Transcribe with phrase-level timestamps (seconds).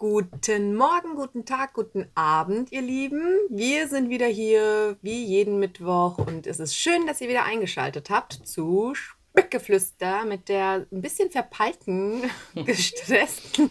[0.00, 3.22] Guten Morgen, guten Tag, guten Abend, ihr Lieben.
[3.50, 8.08] Wir sind wieder hier wie jeden Mittwoch und es ist schön, dass ihr wieder eingeschaltet
[8.08, 12.22] habt zu Spückgeflüster mit der ein bisschen verpeilten,
[12.54, 13.68] gestressten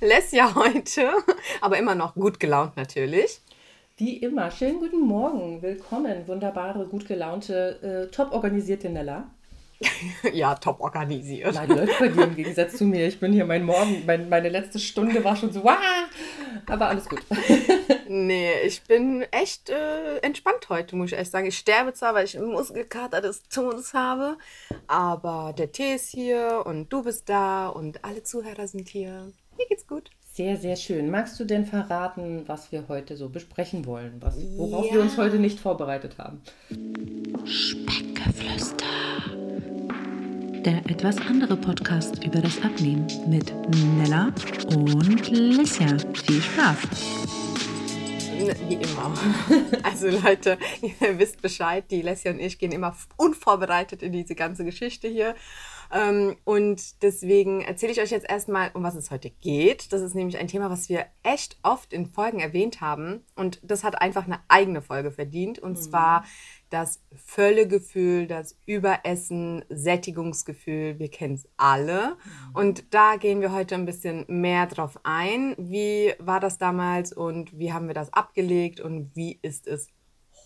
[0.00, 1.12] Lesja heute,
[1.60, 3.40] aber immer noch gut gelaunt natürlich.
[3.96, 9.30] Wie immer, schönen guten Morgen, willkommen, wunderbare, gut gelaunte, äh, top organisierte Nella.
[10.32, 11.54] Ja, top organisiert.
[11.54, 13.06] Nein, läuft bei dir im Gegensatz zu mir.
[13.06, 15.78] Ich bin hier mein Morgen, mein, meine letzte Stunde war schon so, wow,
[16.66, 17.22] aber alles gut.
[18.08, 21.46] nee, ich bin echt äh, entspannt heute, muss ich echt sagen.
[21.46, 24.36] Ich sterbe zwar, weil ich einen Muskelkater des Todes habe,
[24.86, 29.32] aber der Tee ist hier und du bist da und alle Zuhörer sind hier.
[29.56, 30.10] Mir geht's gut.
[30.32, 31.10] Sehr, sehr schön.
[31.10, 34.16] Magst du denn verraten, was wir heute so besprechen wollen?
[34.20, 34.94] Was, worauf ja.
[34.94, 36.40] wir uns heute nicht vorbereitet haben?
[37.44, 38.86] Speckgeflüster
[40.64, 43.52] der etwas andere Podcast über das Abnehmen mit
[43.96, 44.32] Nella
[44.74, 45.96] und Lissia.
[46.26, 46.78] Viel Spaß!
[48.68, 49.14] Wie immer.
[49.82, 54.64] Also Leute, ihr wisst Bescheid, die Lesja und ich gehen immer unvorbereitet in diese ganze
[54.64, 55.34] Geschichte hier.
[55.92, 59.92] Ähm, und deswegen erzähle ich euch jetzt erstmal, um was es heute geht.
[59.92, 63.24] Das ist nämlich ein Thema, was wir echt oft in Folgen erwähnt haben.
[63.34, 65.58] Und das hat einfach eine eigene Folge verdient.
[65.58, 65.82] Und mhm.
[65.82, 66.24] zwar
[66.70, 72.10] das Völlegefühl, das Überessen, Sättigungsgefühl, wir kennen es alle.
[72.10, 72.54] Mhm.
[72.54, 75.54] Und da gehen wir heute ein bisschen mehr drauf ein.
[75.58, 79.88] Wie war das damals und wie haben wir das abgelegt und wie ist es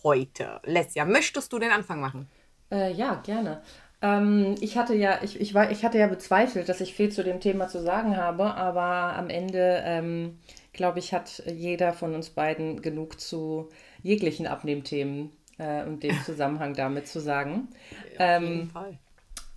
[0.03, 0.59] heute?
[0.63, 2.27] Lesja, möchtest du den Anfang machen?
[2.71, 3.61] Äh, ja, gerne.
[4.01, 7.23] Ähm, ich, hatte ja, ich, ich, war, ich hatte ja bezweifelt, dass ich viel zu
[7.23, 10.39] dem Thema zu sagen habe, aber am Ende, ähm,
[10.73, 13.69] glaube ich, hat jeder von uns beiden genug zu
[14.01, 17.69] jeglichen Abnehmthemen äh, und dem Zusammenhang damit zu sagen.
[18.17, 18.97] Ja, auf jeden ähm, Fall.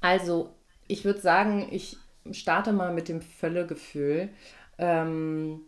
[0.00, 0.50] Also,
[0.86, 1.96] ich würde sagen, ich
[2.30, 4.30] starte mal mit dem Völlegefühl.
[4.78, 5.62] Ähm,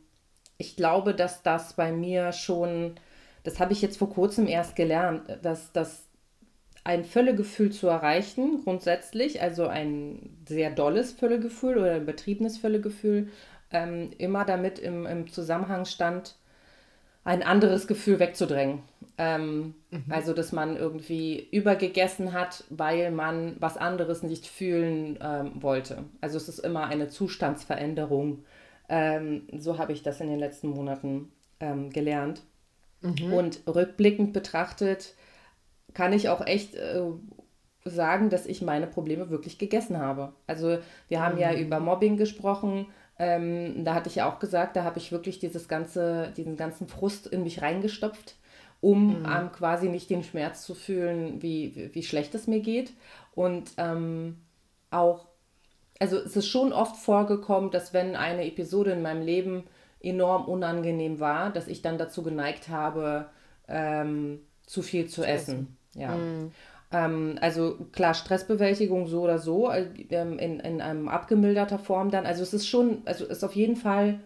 [0.58, 2.94] ich glaube, dass das bei mir schon,
[3.44, 6.06] das habe ich jetzt vor kurzem erst gelernt, dass das
[6.84, 13.28] ein Völlegefühl zu erreichen, grundsätzlich, also ein sehr dolles Völlegefühl oder ein übertriebenes Völlegefühl,
[13.70, 16.36] ähm, immer damit im, im Zusammenhang stand,
[17.25, 18.82] ein anderes Gefühl wegzudrängen.
[19.19, 20.04] Ähm, mhm.
[20.08, 26.04] Also, dass man irgendwie übergegessen hat, weil man was anderes nicht fühlen ähm, wollte.
[26.20, 28.44] Also, es ist immer eine Zustandsveränderung.
[28.88, 32.42] Ähm, so habe ich das in den letzten Monaten ähm, gelernt.
[33.03, 33.32] Mhm.
[33.32, 35.14] Und rückblickend betrachtet,
[35.92, 37.02] kann ich auch echt äh,
[37.84, 40.32] sagen, dass ich meine Probleme wirklich gegessen habe.
[40.47, 41.42] Also, wir haben mhm.
[41.42, 42.87] ja über Mobbing gesprochen
[43.20, 46.88] ähm, da hatte ich ja auch gesagt, da habe ich wirklich dieses ganze, diesen ganzen
[46.88, 48.36] Frust in mich reingestopft,
[48.81, 49.26] um mhm.
[49.26, 52.94] ähm, quasi nicht den Schmerz zu fühlen, wie, wie, wie schlecht es mir geht.
[53.34, 54.38] Und ähm,
[54.91, 55.26] auch,
[55.98, 59.64] also es ist schon oft vorgekommen, dass wenn eine Episode in meinem Leben
[60.02, 63.26] enorm unangenehm war, dass ich dann dazu geneigt habe,
[63.69, 65.76] ähm, zu viel zu, zu essen.
[65.92, 66.00] essen.
[66.00, 66.14] Ja.
[66.14, 66.52] Mhm.
[66.92, 72.26] Ähm, also klar, Stressbewältigung so oder so, äh, ähm, in, in einem abgemilderter Form dann.
[72.26, 74.20] Also es ist schon, also ist auf jeden Fall,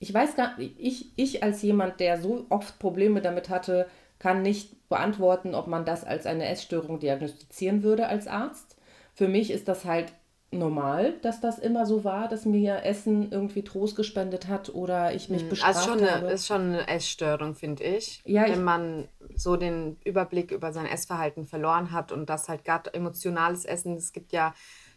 [0.00, 3.88] ich weiß gar nicht, ich, ich als jemand, der so oft Probleme damit hatte,
[4.18, 8.76] kann nicht beantworten, ob man das als eine Essstörung diagnostizieren würde als Arzt.
[9.14, 10.12] Für mich ist das halt
[10.50, 15.28] normal, dass das immer so war, dass mir Essen irgendwie Trost gespendet hat oder ich
[15.28, 18.22] mich hm, bestraft also schon eine, ist schon eine Essstörung, finde ich.
[18.24, 22.64] Ja, Wenn ich, man so den Überblick über sein Essverhalten verloren hat und das halt
[22.64, 24.54] gerade emotionales Essen, es gibt ja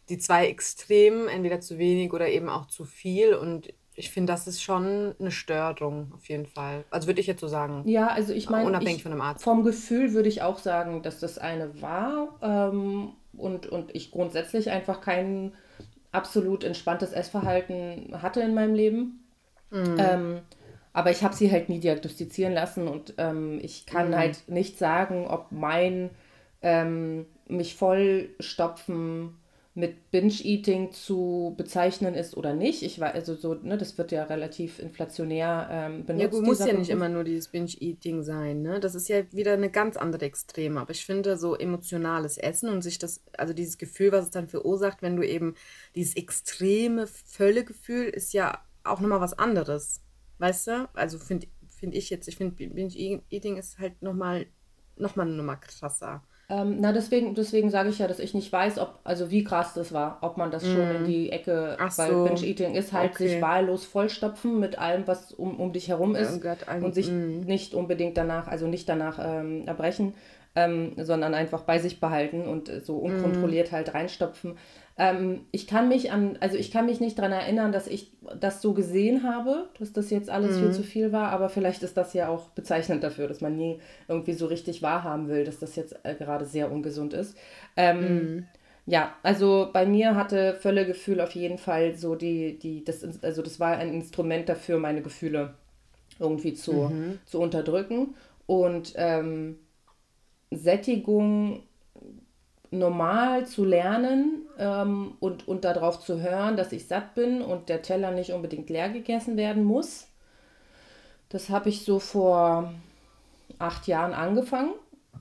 [0.09, 4.47] die zwei Extremen, entweder zu wenig oder eben auch zu viel und ich finde, das
[4.47, 6.83] ist schon eine Störung auf jeden Fall.
[6.89, 7.83] Also würde ich jetzt so sagen.
[7.87, 9.43] Ja, also ich meine, unabhängig von dem Arzt.
[9.43, 14.71] Vom Gefühl würde ich auch sagen, dass das eine war ähm, und, und ich grundsätzlich
[14.71, 15.53] einfach kein
[16.11, 19.23] absolut entspanntes Essverhalten hatte in meinem Leben.
[19.69, 19.95] Mhm.
[19.99, 20.41] Ähm,
[20.93, 24.15] aber ich habe sie halt nie diagnostizieren lassen und ähm, ich kann mhm.
[24.15, 26.09] halt nicht sagen, ob mein
[26.63, 29.37] ähm, mich vollstopfen
[29.73, 32.83] mit Binge-Eating zu bezeichnen ist oder nicht.
[32.83, 36.21] Ich weiß, also so, ne, das wird ja relativ inflationär ähm, benutzt.
[36.21, 38.81] Ja, gut, muss ja nicht immer nur dieses Binge-Eating sein, ne?
[38.81, 40.81] Das ist ja wieder eine ganz andere Extreme.
[40.81, 44.49] Aber ich finde, so emotionales Essen und sich das, also dieses Gefühl, was es dann
[44.49, 45.55] verursacht, wenn du eben
[45.95, 50.01] dieses extreme Völlegefühl ist ja auch nochmal was anderes.
[50.39, 50.89] Weißt du?
[50.93, 54.47] Also finde find ich jetzt, ich finde Binge-Eating ist halt nochmal
[54.97, 56.23] noch mal eine Nummer krasser.
[56.51, 59.73] Ähm, na, deswegen, deswegen sage ich ja, dass ich nicht weiß, ob, also wie krass
[59.73, 60.65] das war, ob man das mm.
[60.65, 61.05] schon in mhm.
[61.05, 62.25] die Ecke, Ach weil so.
[62.25, 63.29] Binge-Eating ist halt okay.
[63.29, 67.39] sich wahllos vollstopfen mit allem, was um, um dich herum ist ja, und sich mm.
[67.45, 70.13] nicht unbedingt danach, also nicht danach ähm, erbrechen,
[70.53, 73.05] ähm, sondern einfach bei sich behalten und so mhm.
[73.05, 73.75] unkontrolliert mm.
[73.75, 74.57] halt reinstopfen.
[74.97, 78.61] Ähm, ich kann mich an, also ich kann mich nicht daran erinnern, dass ich das
[78.61, 80.73] so gesehen habe, dass das jetzt alles viel Mhm.
[80.73, 84.33] zu viel war, aber vielleicht ist das ja auch bezeichnend dafür, dass man nie irgendwie
[84.33, 87.37] so richtig wahrhaben will, dass das jetzt äh, gerade sehr ungesund ist.
[87.77, 88.33] Ähm,
[88.85, 93.59] ja, also bei mir hatte Völlegefühl auf jeden Fall so die, die, das, also das
[93.59, 95.53] war ein Instrument dafür, meine Gefühle
[96.19, 96.93] irgendwie zu,
[97.25, 98.15] zu unterdrücken.
[98.47, 99.57] Und ähm,
[100.51, 101.63] Sättigung
[102.71, 107.81] normal zu lernen ähm, und, und darauf zu hören, dass ich satt bin und der
[107.81, 110.07] Teller nicht unbedingt leer gegessen werden muss.
[111.29, 112.73] Das habe ich so vor
[113.59, 114.71] acht Jahren angefangen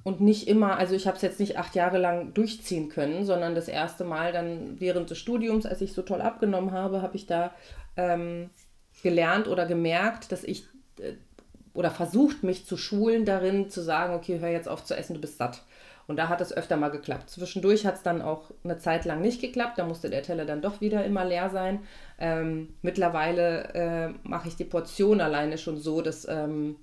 [0.05, 3.55] und nicht immer, also ich habe es jetzt nicht acht Jahre lang durchziehen können, sondern
[3.57, 7.27] das erste Mal dann während des Studiums, als ich so toll abgenommen habe, habe ich
[7.27, 7.53] da
[7.97, 8.51] ähm,
[9.03, 10.65] gelernt oder gemerkt, dass ich
[10.99, 11.15] äh,
[11.75, 15.21] oder versucht, mich zu schulen darin, zu sagen, okay, hör jetzt auf zu essen, du
[15.21, 15.63] bist satt.
[16.11, 17.31] Und da hat es öfter mal geklappt.
[17.31, 19.79] Zwischendurch hat es dann auch eine Zeit lang nicht geklappt.
[19.79, 21.85] Da musste der Teller dann doch wieder immer leer sein.
[22.19, 26.75] Ähm, mittlerweile äh, mache ich die Portion alleine schon so, dass, ähm,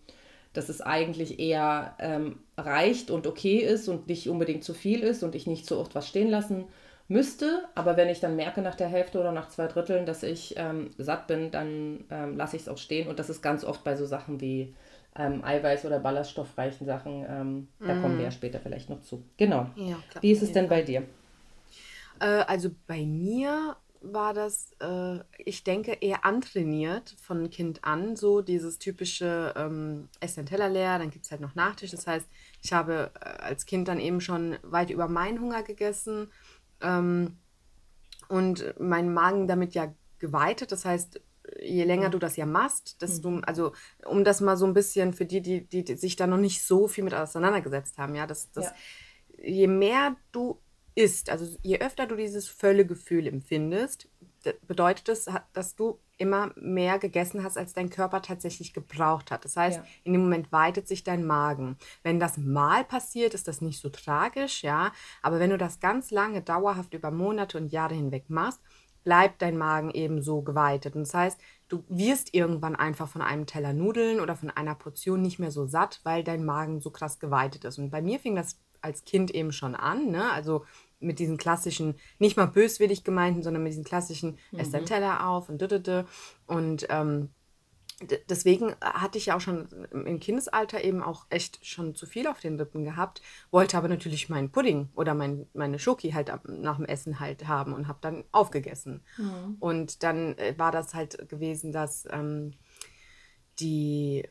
[0.54, 5.24] dass es eigentlich eher ähm, reicht und okay ist und nicht unbedingt zu viel ist
[5.24, 6.64] und ich nicht so oft was stehen lassen
[7.10, 7.66] müsste.
[7.76, 10.92] Aber wenn ich dann merke nach der Hälfte oder nach zwei Dritteln, dass ich ähm,
[10.98, 13.10] satt bin, dann ähm, lasse ich es auch stehen.
[13.10, 14.74] Und das ist ganz oft bei so Sachen wie
[15.18, 17.26] ähm, Eiweiß- oder ballaststoffreichen Sachen.
[17.28, 19.24] Ähm, Da kommen wir ja später vielleicht noch zu.
[19.38, 19.68] Genau.
[19.76, 20.22] Ja, klar.
[20.22, 21.04] Wie ist es denn bei dir?
[22.20, 28.16] Äh, also bei mir war das, äh, ich denke, eher antrainiert von Kind an.
[28.16, 31.92] So dieses typische, ähm, ess den Teller leer, dann gibt es halt noch Nachtisch.
[31.92, 32.28] Das heißt,
[32.62, 36.32] ich habe äh, als Kind dann eben schon weit über meinen Hunger gegessen
[36.82, 37.38] ähm,
[38.30, 40.72] und meinen Magen damit ja geweitet.
[40.72, 41.22] Das heißt,
[41.62, 43.74] je länger du das ja machst, desto, also
[44.06, 46.64] um das mal so ein bisschen für die, die, die, die sich da noch nicht
[46.64, 48.74] so viel mit auseinandergesetzt haben, ja, das, das, Ja.
[49.44, 50.60] je mehr du
[50.96, 54.10] isst, also je öfter du dieses Völlegefühl empfindest,
[54.66, 59.46] bedeutet das, ha- dass du immer mehr gegessen hast, als dein Körper tatsächlich gebraucht hat.
[59.46, 59.86] Das heißt, Ja.
[60.04, 61.78] in dem Moment weitet sich dein Magen.
[62.02, 64.92] Wenn das mal passiert, ist das nicht so tragisch, ja.
[65.22, 68.60] Aber wenn du das ganz lange, dauerhaft über Monate und Jahre hinweg machst,
[69.08, 70.98] bleibt dein Magen eben so geweitet.
[70.98, 71.40] Und das heißt,
[71.70, 75.66] du wirst irgendwann einfach von einem Teller Nudeln oder von einer Portion nicht mehr so
[75.66, 77.78] satt, weil dein Magen so krass geweitet ist.
[77.78, 80.30] Und bei mir fing das als Kind eben schon an, ne?
[80.34, 80.66] Also
[81.00, 85.48] mit diesen klassischen, nicht mal böswillig gemeinten, sondern mit diesen klassischen, ess deinen Teller auf
[85.48, 86.04] und dü
[86.46, 87.30] Und ähm,
[88.30, 92.40] deswegen hatte ich ja auch schon im Kindesalter eben auch echt schon zu viel auf
[92.40, 96.86] den Rippen gehabt, wollte aber natürlich meinen Pudding oder mein, meine Schoki halt nach dem
[96.86, 99.04] Essen halt haben und habe dann aufgegessen.
[99.60, 102.54] Und dann äh, war das halt gewesen, dass ähm,
[103.60, 104.28] die,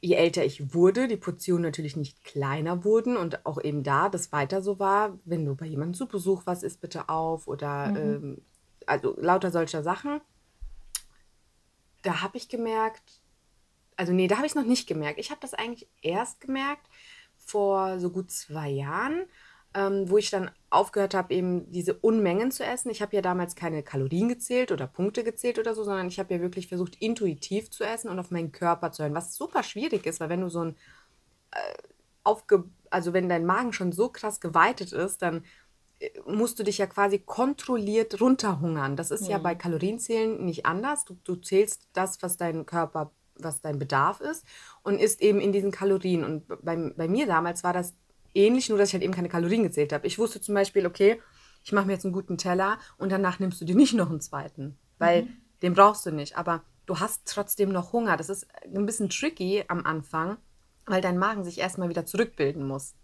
[0.00, 4.32] je älter ich wurde, die Portionen natürlich nicht kleiner wurden und auch eben da das
[4.32, 8.42] weiter so war, wenn du bei jemandem zu Besuch was isst, bitte auf oder ähm,
[8.86, 10.22] also lauter solcher Sachen
[12.04, 13.20] da habe ich gemerkt,
[13.96, 15.18] also nee, da habe ich es noch nicht gemerkt.
[15.18, 16.88] Ich habe das eigentlich erst gemerkt
[17.36, 19.24] vor so gut zwei Jahren,
[19.74, 22.90] ähm, wo ich dann aufgehört habe, eben diese Unmengen zu essen.
[22.90, 26.34] Ich habe ja damals keine Kalorien gezählt oder Punkte gezählt oder so, sondern ich habe
[26.34, 30.06] ja wirklich versucht, intuitiv zu essen und auf meinen Körper zu hören, was super schwierig
[30.06, 30.76] ist, weil wenn du so ein
[32.24, 35.40] aufge also wenn dein Magen schon so krass geweitet ist, dann äh,
[36.26, 38.96] musst du dich ja quasi kontrolliert runterhungern.
[38.96, 41.04] Das ist ja bei Kalorienzählen nicht anders.
[41.04, 44.44] Du, du zählst das, was dein Körper, was dein Bedarf ist
[44.82, 46.24] und isst eben in diesen Kalorien.
[46.24, 47.94] Und bei, bei mir damals war das
[48.34, 50.06] ähnlich, nur dass ich halt eben keine Kalorien gezählt habe.
[50.06, 51.20] Ich wusste zum Beispiel, okay,
[51.62, 54.20] ich mache mir jetzt einen guten Teller und danach nimmst du dir nicht noch einen
[54.20, 55.28] zweiten, weil
[55.62, 56.36] den brauchst du nicht.
[56.36, 58.16] Aber du hast trotzdem noch Hunger.
[58.16, 60.36] Das ist ein bisschen tricky am Anfang,
[60.86, 62.94] weil dein Magen sich erstmal wieder zurückbilden muss.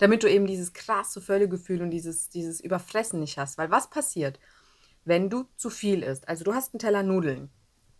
[0.00, 3.58] Damit du eben dieses krasse Völlegefühl und dieses, dieses Überfressen nicht hast.
[3.58, 4.40] Weil was passiert,
[5.04, 6.28] wenn du zu viel isst?
[6.28, 7.50] Also du hast einen Teller Nudeln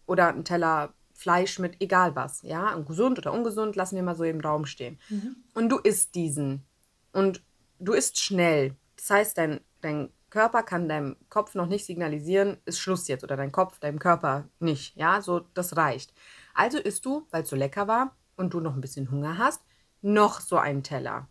[0.07, 4.17] oder einen Teller Fleisch mit egal was, ja, und gesund oder ungesund, lassen wir mal
[4.17, 4.99] so im Raum stehen.
[5.53, 6.65] Und du isst diesen
[7.13, 7.43] und
[7.79, 8.75] du isst schnell.
[8.97, 13.37] Das heißt, dein, dein Körper kann deinem Kopf noch nicht signalisieren, ist Schluss jetzt oder
[13.37, 16.15] dein Kopf, deinem Körper nicht, ja, so das reicht.
[16.55, 19.63] Also isst du, weil es so lecker war und du noch ein bisschen Hunger hast,
[20.01, 21.29] noch so einen Teller.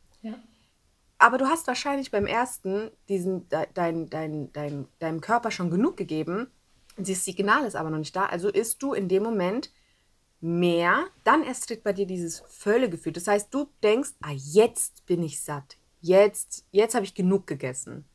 [1.20, 5.98] Aber du hast wahrscheinlich beim ersten diesen, de, dein, dein, dein, deinem Körper schon genug
[5.98, 6.48] gegeben.
[6.98, 8.26] Das Signal ist aber noch nicht da.
[8.26, 9.72] Also isst du in dem Moment
[10.40, 13.12] mehr, dann erst tritt bei dir dieses Völlegefühl.
[13.12, 15.78] Das heißt, du denkst, ah, jetzt bin ich satt.
[16.00, 18.06] Jetzt, jetzt habe ich genug gegessen.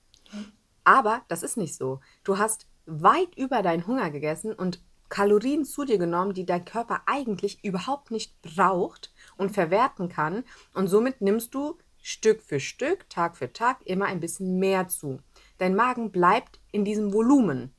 [0.84, 2.00] Aber das ist nicht so.
[2.24, 4.80] Du hast weit über deinen Hunger gegessen und
[5.10, 10.44] Kalorien zu dir genommen, die dein Körper eigentlich überhaupt nicht braucht und verwerten kann.
[10.72, 15.20] Und somit nimmst du Stück für Stück, Tag für Tag immer ein bisschen mehr zu.
[15.56, 17.74] Dein Magen bleibt in diesem Volumen.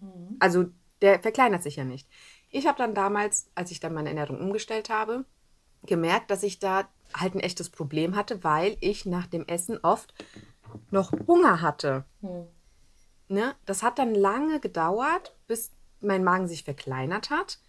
[0.00, 0.36] Mhm.
[0.38, 0.66] Also
[1.00, 2.06] der verkleinert sich ja nicht.
[2.50, 5.24] Ich habe dann damals, als ich dann meine Ernährung umgestellt habe,
[5.84, 10.12] gemerkt, dass ich da halt ein echtes Problem hatte, weil ich nach dem Essen oft
[10.90, 12.04] noch Hunger hatte.
[12.20, 12.48] Mhm.
[13.28, 13.54] Ne?
[13.64, 17.60] Das hat dann lange gedauert, bis mein Magen sich verkleinert hat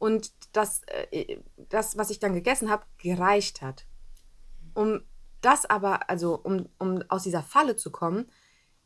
[0.00, 0.82] und das,
[1.12, 3.86] äh, das was ich dann gegessen habe, gereicht hat.
[4.74, 5.02] Um
[5.40, 8.30] das aber, also um, um aus dieser Falle zu kommen,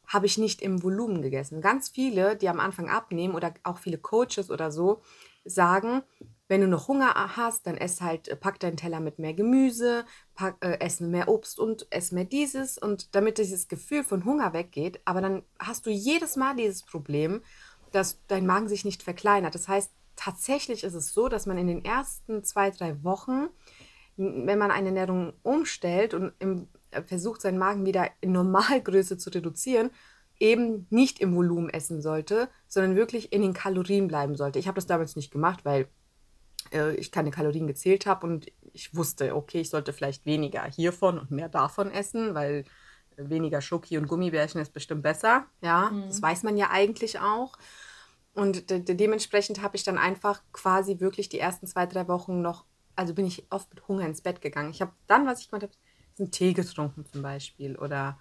[0.07, 1.61] habe ich nicht im Volumen gegessen.
[1.61, 5.03] Ganz viele, die am Anfang abnehmen oder auch viele Coaches oder so,
[5.45, 6.03] sagen,
[6.49, 10.05] wenn du noch Hunger hast, dann ess halt, äh, pack deinen Teller mit mehr Gemüse,
[10.35, 14.53] pack, äh, ess mehr Obst und ess mehr dieses und damit dieses Gefühl von Hunger
[14.53, 15.01] weggeht.
[15.05, 17.43] Aber dann hast du jedes Mal dieses Problem,
[17.93, 19.55] dass dein Magen sich nicht verkleinert.
[19.55, 23.49] Das heißt, tatsächlich ist es so, dass man in den ersten zwei, drei Wochen,
[24.16, 29.30] wenn man eine Ernährung umstellt und im, äh, versucht, seinen Magen wieder in Normalgröße zu
[29.30, 29.90] reduzieren,
[30.38, 34.59] eben nicht im Volumen essen sollte, sondern wirklich in den Kalorien bleiben sollte.
[34.59, 35.88] Ich habe das damals nicht gemacht, weil
[36.73, 41.18] äh, ich keine Kalorien gezählt habe und ich wusste, okay, ich sollte vielleicht weniger hiervon
[41.18, 42.64] und mehr davon essen, weil
[43.16, 45.47] weniger Schoki und Gummibärchen ist bestimmt besser.
[45.61, 46.06] Ja, mhm.
[46.09, 47.56] das weiß man ja eigentlich auch.
[48.35, 52.42] Und de de dementsprechend habe ich dann einfach quasi wirklich die ersten zwei, drei Wochen
[52.42, 52.64] noch,
[52.97, 54.71] also bin ich oft mit Hunger ins Bett gegangen.
[54.71, 55.75] Ich habe dann, was ich gemacht habe,
[56.19, 58.19] einen Tee getrunken zum Beispiel oder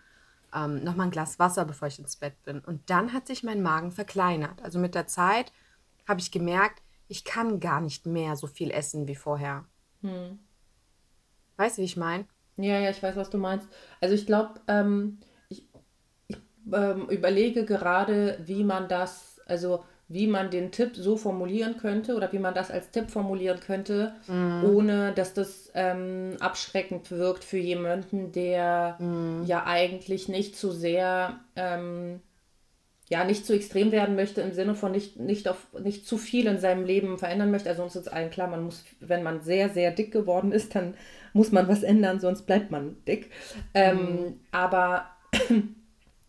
[0.53, 2.60] ähm, nochmal ein Glas Wasser, bevor ich ins Bett bin.
[2.60, 4.62] Und dann hat sich mein Magen verkleinert.
[4.63, 5.51] Also mit der Zeit
[6.08, 9.65] habe ich gemerkt, ich kann gar nicht mehr so viel essen wie vorher.
[10.01, 10.39] Hm.
[11.58, 12.25] Weißt du, wie ich meine?
[12.58, 13.68] Ja, ja, ich weiß, was du meinst.
[14.00, 15.68] Also ich glaube, ähm, ich,
[16.27, 16.38] ich
[16.72, 22.32] ähm, überlege gerade, wie man das, also wie man den Tipp so formulieren könnte oder
[22.32, 24.63] wie man das als Tipp formulieren könnte, mm.
[24.63, 29.43] ohne dass das ähm, abschreckend wirkt für jemanden, der mm.
[29.46, 32.22] ja eigentlich nicht zu sehr ähm,
[33.10, 36.48] ja, nicht zu extrem werden möchte im Sinne von nicht, nicht, auf, nicht zu viel
[36.48, 37.70] in seinem Leben verändern möchte.
[37.70, 40.96] Also uns ist allen klar, man muss, wenn man sehr, sehr dick geworden ist, dann
[41.34, 43.29] muss man was ändern, sonst bleibt man dick.
[43.74, 44.39] Ähm, mhm.
[44.51, 45.08] Aber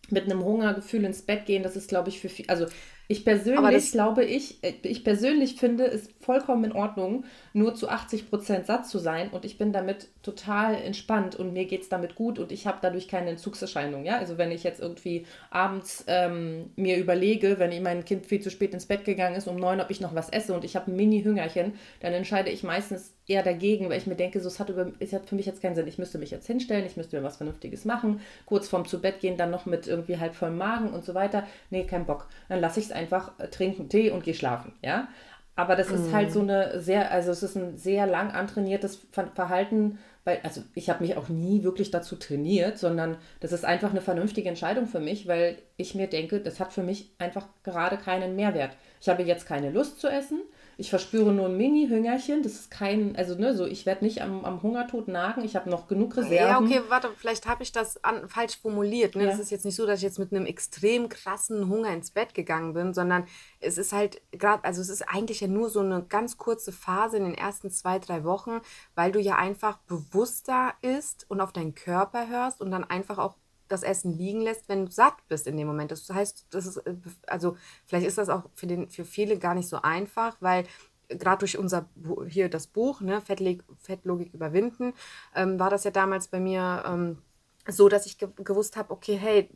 [0.09, 2.65] mit einem Hungergefühl ins Bett gehen, das ist, glaube ich, für viel, also
[3.07, 8.29] ich persönlich glaube ich, äh, ich persönlich finde es vollkommen in Ordnung, nur zu 80
[8.29, 12.15] Prozent satt zu sein und ich bin damit total entspannt und mir geht es damit
[12.15, 14.03] gut und ich habe dadurch keine Entzugserscheinung.
[14.03, 14.17] Ja?
[14.17, 18.73] Also wenn ich jetzt irgendwie abends ähm, mir überlege, wenn mein Kind viel zu spät
[18.73, 20.97] ins Bett gegangen ist, um neun, ob ich noch was esse und ich habe ein
[20.97, 24.91] Mini-Hüngerchen, dann entscheide ich meistens eher dagegen, weil ich mir denke, so, es, hat über,
[24.99, 25.87] es hat für mich jetzt keinen Sinn.
[25.87, 29.21] Ich müsste mich jetzt hinstellen, ich müsste mir was Vernünftiges machen, kurz vorm zu Bett
[29.21, 31.47] gehen, dann noch mit irgendwie halb vollem Magen und so weiter.
[31.69, 32.27] Nee, kein Bock.
[32.49, 34.73] Dann lasse ich es einfach, äh, trinken Tee und gehe schlafen.
[34.83, 35.07] Ja?
[35.57, 36.49] Aber das ist halt so mhm.
[36.49, 41.15] eine sehr, also es ist ein sehr lang antrainiertes Verhalten, weil, also ich habe mich
[41.15, 45.57] auch nie wirklich dazu trainiert, sondern das ist einfach eine vernünftige Entscheidung für mich, weil
[45.77, 48.71] ich mir denke, das hat für mich einfach gerade keinen Mehrwert.
[48.99, 50.41] Ich habe jetzt keine Lust zu essen,
[50.77, 52.43] ich verspüre nur ein Mini-Hüngerchen.
[52.43, 55.43] Das ist kein, also ne, so ich werde nicht am, am Hungertod nagen.
[55.43, 56.35] Ich habe noch genug Reserven.
[56.35, 59.15] Ja, okay, warte, vielleicht habe ich das an, falsch formuliert.
[59.15, 59.23] Ne?
[59.23, 59.31] Ja.
[59.31, 62.33] Das ist jetzt nicht so, dass ich jetzt mit einem extrem krassen Hunger ins Bett
[62.33, 63.25] gegangen bin, sondern
[63.59, 67.17] es ist halt gerade, also es ist eigentlich ja nur so eine ganz kurze Phase
[67.17, 68.61] in den ersten zwei, drei Wochen,
[68.95, 73.35] weil du ja einfach bewusster isst und auf deinen Körper hörst und dann einfach auch
[73.67, 75.91] das Essen liegen lässt, wenn du satt bist in dem Moment.
[75.91, 76.95] Das heißt, das ist, äh,
[77.27, 80.65] also vielleicht ist das auch für, den, für viele gar nicht so einfach, weil
[81.09, 81.87] gerade durch unser
[82.27, 84.93] hier das Buch, ne, Fettlog Fettlogik überwinden,
[85.35, 87.17] ähm, war das ja damals bei mir ähm,
[87.67, 89.49] so, dass ich ge gewusst habe, okay, hey,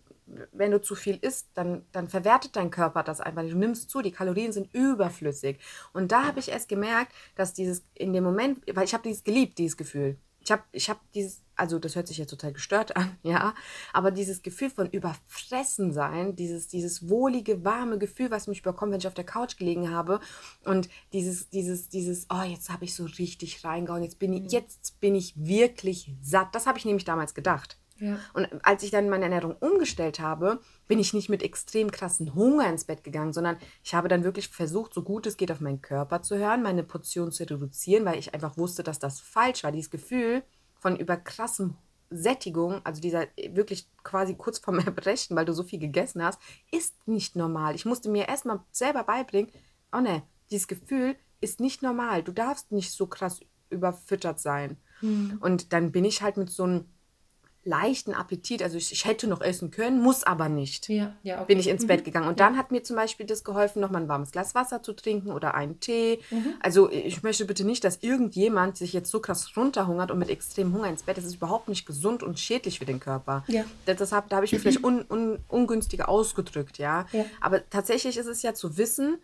[0.51, 3.43] wenn du zu viel isst, dann, dann verwertet dein Körper das einfach.
[3.43, 5.59] Du nimmst zu, die Kalorien sind überflüssig.
[5.93, 9.23] Und da habe ich erst gemerkt, dass dieses in dem Moment, weil ich habe dieses
[9.23, 10.17] geliebt, dieses Gefühl.
[10.39, 13.53] Ich habe ich hab dieses, also das hört sich jetzt total gestört an, ja,
[13.93, 18.99] aber dieses Gefühl von überfressen sein, dieses, dieses wohlige, warme Gefühl, was mich überkommt, wenn
[18.99, 20.19] ich auf der Couch gelegen habe
[20.65, 24.49] und dieses, dieses, dieses, oh, jetzt habe ich so richtig reingehauen, jetzt bin ich, mhm.
[24.49, 26.53] jetzt bin ich wirklich satt.
[26.53, 27.77] Das habe ich nämlich damals gedacht.
[27.99, 28.17] Ja.
[28.33, 32.69] Und als ich dann meine Ernährung umgestellt habe, bin ich nicht mit extrem krassen Hunger
[32.69, 35.81] ins Bett gegangen, sondern ich habe dann wirklich versucht, so gut es geht, auf meinen
[35.81, 39.71] Körper zu hören, meine Portion zu reduzieren, weil ich einfach wusste, dass das falsch war.
[39.71, 40.43] Dieses Gefühl
[40.79, 41.75] von über krassem
[42.09, 46.39] Sättigung, also dieser wirklich quasi kurz vorm Erbrechen, weil du so viel gegessen hast,
[46.71, 47.75] ist nicht normal.
[47.75, 49.51] Ich musste mir erstmal selber beibringen,
[49.93, 52.23] oh ne, dieses Gefühl ist nicht normal.
[52.23, 54.77] Du darfst nicht so krass überfüttert sein.
[54.99, 55.37] Hm.
[55.41, 56.85] Und dann bin ich halt mit so einem
[57.65, 58.63] leichten Appetit.
[58.63, 60.87] Also ich, ich hätte noch essen können, muss aber nicht.
[60.89, 61.45] Ja, ja, okay.
[61.47, 61.87] Bin ich ins Mhm.
[61.87, 62.27] Bett gegangen.
[62.27, 64.93] Und dann hat mir zum Beispiel das geholfen, noch mal ein warmes Glas Wasser zu
[64.93, 66.19] trinken oder einen Tee.
[66.31, 66.53] Mhm.
[66.61, 70.73] Also ich möchte bitte nicht, dass irgendjemand sich jetzt so krass runterhungert und mit extremem
[70.73, 71.17] Hunger ins Bett.
[71.17, 73.43] Das ist überhaupt nicht gesund und schädlich für den Körper.
[73.47, 73.65] Ja.
[73.85, 77.05] Das, das hab, da habe ich mich vielleicht un, un, ungünstiger ausgedrückt, ja?
[77.11, 77.25] Ja.
[77.41, 79.17] Aber tatsächlich ist es ja zu wissen,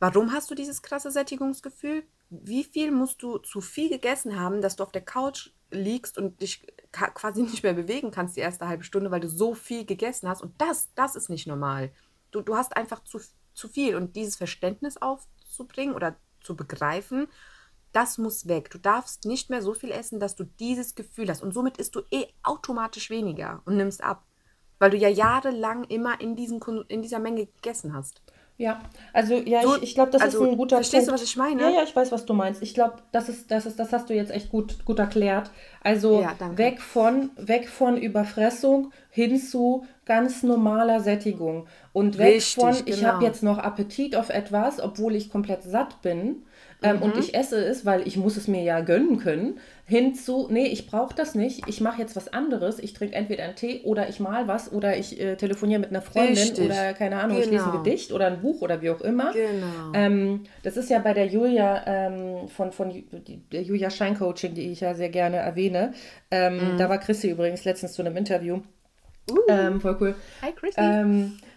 [0.00, 2.02] warum hast du dieses krasse Sättigungsgefühl?
[2.30, 6.40] Wie viel musst du zu viel gegessen haben, dass du auf der Couch liegst und
[6.40, 10.28] dich quasi nicht mehr bewegen kannst die erste halbe Stunde, weil du so viel gegessen
[10.28, 10.42] hast?
[10.42, 11.90] Und das, das ist nicht normal.
[12.30, 13.20] Du, du hast einfach zu,
[13.54, 13.96] zu viel.
[13.96, 17.28] Und dieses Verständnis aufzubringen oder zu begreifen,
[17.92, 18.70] das muss weg.
[18.70, 21.42] Du darfst nicht mehr so viel essen, dass du dieses Gefühl hast.
[21.42, 24.26] Und somit isst du eh automatisch weniger und nimmst ab.
[24.78, 28.20] Weil du ja jahrelang immer in, diesen, in dieser Menge gegessen hast.
[28.58, 28.80] Ja,
[29.12, 31.12] also ja, So, ich, ich glaube, das also, ist ein guter verstehst du, Punkt.
[31.12, 31.62] was ich meine?
[31.62, 32.62] Ja, ja, ich weiß, was du meinst.
[32.62, 35.50] Ich glaube, das ist, das ist, das hast du jetzt echt gut, gut erklärt.
[35.82, 42.54] Also Ja, weg von, weg von Überfressung hin zu ganz normaler Sättigung und weg Richtig,
[42.54, 43.08] von, ich genau.
[43.08, 46.46] habe jetzt noch Appetit auf etwas, obwohl ich komplett satt bin.
[46.90, 47.02] Ähm, Mhm.
[47.02, 50.66] Und ich esse es, weil ich muss es mir ja gönnen können, hin zu, nee,
[50.66, 54.08] ich brauche das nicht, ich mache jetzt was anderes, ich trinke entweder einen Tee oder
[54.08, 56.66] ich mal was oder ich äh, telefoniere mit einer Freundin Richtig.
[56.66, 57.82] oder keine Ahnung, ich lese ein Genau.
[57.84, 59.32] Gedicht oder ein Buch oder wie auch immer.
[59.32, 59.92] Genau.
[59.94, 62.92] Ähm, das ist ja bei der Julia ähm, von, von
[63.52, 65.92] der Julia Scheincoaching, die ich ja sehr gerne erwähne.
[66.30, 66.78] Ähm, Mhm.
[66.78, 68.60] Da war Chrissy übrigens letztens zu einem Interview.
[69.30, 69.36] Uh.
[69.48, 70.14] Ähm, voll cool.
[70.42, 70.80] Hi Chrissy.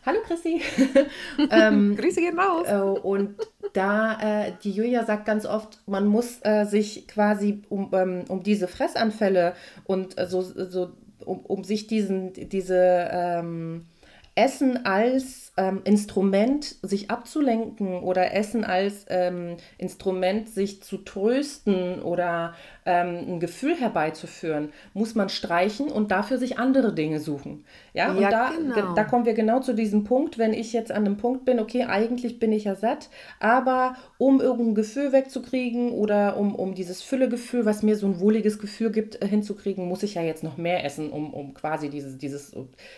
[0.10, 0.60] Hallo Chrissy.
[1.52, 2.66] ähm, Grüße gehen raus.
[2.68, 3.36] äh, und
[3.74, 8.42] da, äh, die Julia sagt ganz oft, man muss äh, sich quasi um, ähm, um
[8.42, 9.54] diese Fressanfälle
[9.86, 13.86] und äh, so, so um, um sich diesen, diese ähm,
[14.34, 22.54] Essen als ähm, Instrument, sich abzulenken oder Essen als ähm, Instrument, sich zu trösten oder
[22.86, 27.66] ähm, ein Gefühl herbeizuführen, muss man streichen und dafür sich andere Dinge suchen.
[27.94, 28.74] Ja, und Ja, da, genau.
[28.74, 31.60] ge- da kommen wir genau zu diesem Punkt, wenn ich jetzt an einem Punkt bin,
[31.60, 37.02] okay, eigentlich bin ich ja satt, aber um irgendein Gefühl wegzukriegen oder um, um dieses
[37.02, 40.58] Füllegefühl, was mir so ein wohliges Gefühl gibt, äh, hinzukriegen, muss ich ja jetzt noch
[40.58, 42.56] mehr essen, um, um quasi dieses, dieses,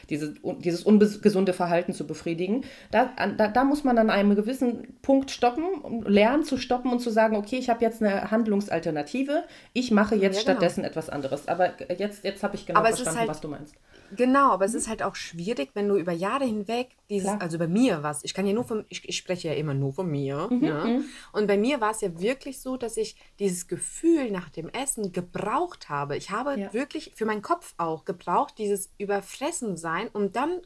[0.10, 2.51] dieses, dieses ungesunde Verhalten zu befriedigen.
[2.92, 6.92] Da, an- da, da muss man an einem gewissen Punkt stoppen, um lernen zu stoppen
[6.92, 9.44] und zu sagen, okay, ich habe jetzt eine Handlungsalternative,
[9.74, 10.42] ich mache jetzt Ja, genau.
[10.60, 11.48] stattdessen etwas anderes.
[11.48, 13.76] Aber jetzt, jetzt habe ich genau Aber es verstanden, halt- was du meinst.
[14.14, 17.42] Genau, aber es ist halt auch schwierig, wenn du über Jahre hinweg dieses, Klar.
[17.42, 19.94] also bei mir was, ich kann ja nur von, ich, ich spreche ja immer nur
[19.94, 21.04] von mir, ne?
[21.32, 25.14] Und bei mir war es ja wirklich so, dass ich dieses Gefühl nach dem Essen
[25.14, 26.18] gebraucht habe.
[26.18, 26.74] Ich habe Ja.
[26.74, 30.60] wirklich für meinen Kopf auch gebraucht, dieses Überfressen sein, um dann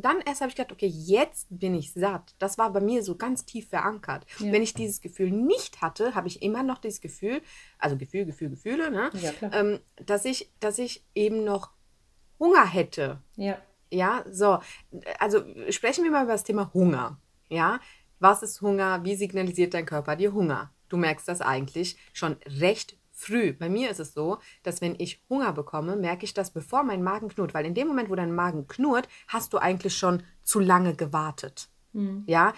[0.00, 2.34] dann erst habe ich gedacht, okay, jetzt bin ich satt.
[2.38, 4.26] Das war bei mir so ganz tief verankert.
[4.38, 4.52] Ja.
[4.52, 7.40] Wenn ich dieses Gefühl nicht hatte, habe ich immer noch dieses Gefühl,
[7.78, 9.10] also Gefühl, Gefühl, Gefühle, ne?
[9.14, 11.70] Ja, ähm, dass, ich, dass ich eben noch
[12.38, 13.20] Hunger hätte.
[13.36, 13.58] Ja.
[13.90, 14.58] Ja, so.
[15.18, 17.18] Also sprechen wir mal über das Thema Hunger.
[17.48, 17.78] Ja,
[18.18, 19.04] was ist Hunger?
[19.04, 20.72] Wie signalisiert dein Körper dir Hunger?
[20.88, 23.52] Du merkst das eigentlich schon recht früh.
[23.52, 27.02] Bei mir ist es so, dass wenn ich Hunger bekomme, merke ich das, bevor mein
[27.02, 27.54] Magen knurrt.
[27.54, 31.68] Weil in dem Moment, wo dein Magen knurrt, hast du eigentlich schon zu lange gewartet.
[32.24, 32.54] Ja,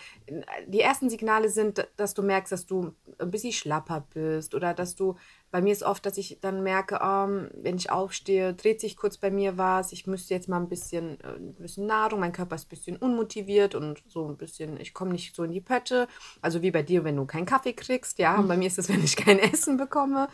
[0.68, 4.94] die ersten Signale sind, dass du merkst, dass du ein bisschen schlapper bist oder dass
[4.94, 5.16] du,
[5.55, 9.19] bei mir ist oft, dass ich dann merke, ähm, wenn ich aufstehe, dreht sich kurz
[9.19, 12.57] bei mir was, ich müsste jetzt mal ein bisschen, äh, ein bisschen Nahrung, mein Körper
[12.57, 16.09] ist ein bisschen unmotiviert und so ein bisschen, ich komme nicht so in die Pötte,
[16.43, 18.88] also wie bei dir, wenn du keinen Kaffee kriegst, ja, und bei mir ist es,
[18.93, 20.27] wenn ich kein Essen bekomme.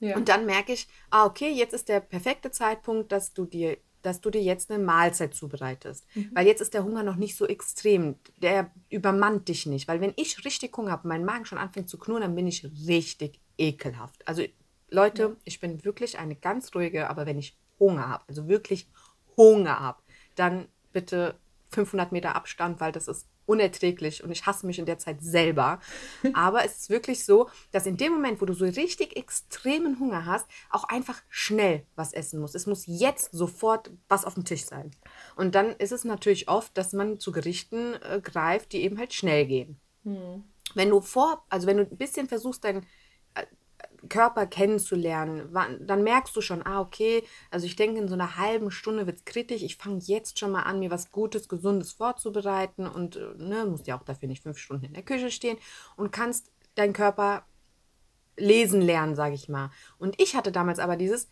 [0.00, 0.16] Ja.
[0.16, 4.20] Und dann merke ich, ah, okay, jetzt ist der perfekte Zeitpunkt, dass du dir, dass
[4.20, 6.06] du dir jetzt eine Mahlzeit zubereitest.
[6.34, 8.16] Weil jetzt ist der Hunger noch nicht so extrem.
[8.42, 9.86] Der übermannt dich nicht.
[9.86, 12.48] Weil wenn ich richtig Hunger habe und mein Magen schon anfängt zu knurren, dann bin
[12.48, 14.26] ich richtig ekelhaft.
[14.26, 14.42] Also
[14.88, 18.88] Leute, ich bin wirklich eine ganz ruhige, aber wenn ich Hunger habe, also wirklich
[19.36, 20.02] Hunger habe,
[20.36, 21.36] dann bitte
[21.70, 25.80] 500 Meter Abstand, weil das ist unerträglich und ich hasse mich in der Zeit selber.
[26.34, 30.26] Aber es ist wirklich so, dass in dem Moment, wo du so richtig extremen Hunger
[30.26, 32.54] hast, auch einfach schnell was essen musst.
[32.54, 34.92] Es muss jetzt sofort was auf dem Tisch sein.
[35.36, 39.12] Und dann ist es natürlich oft, dass man zu Gerichten äh, greift, die eben halt
[39.12, 39.80] schnell gehen.
[40.74, 42.86] Wenn du vor, also wenn du ein bisschen versuchst, deinen
[44.08, 48.70] Körper kennenzulernen, dann merkst du schon, ah, okay, also ich denke, in so einer halben
[48.70, 49.62] Stunde wird es kritisch.
[49.62, 53.86] Ich fange jetzt schon mal an, mir was Gutes, Gesundes vorzubereiten und äh, ne, musst
[53.86, 55.58] ja auch dafür nicht fünf Stunden in der Küche stehen
[55.96, 57.44] und kannst deinen Körper
[58.36, 59.70] lesen lernen, sage ich mal.
[59.98, 61.28] Und ich hatte damals aber dieses,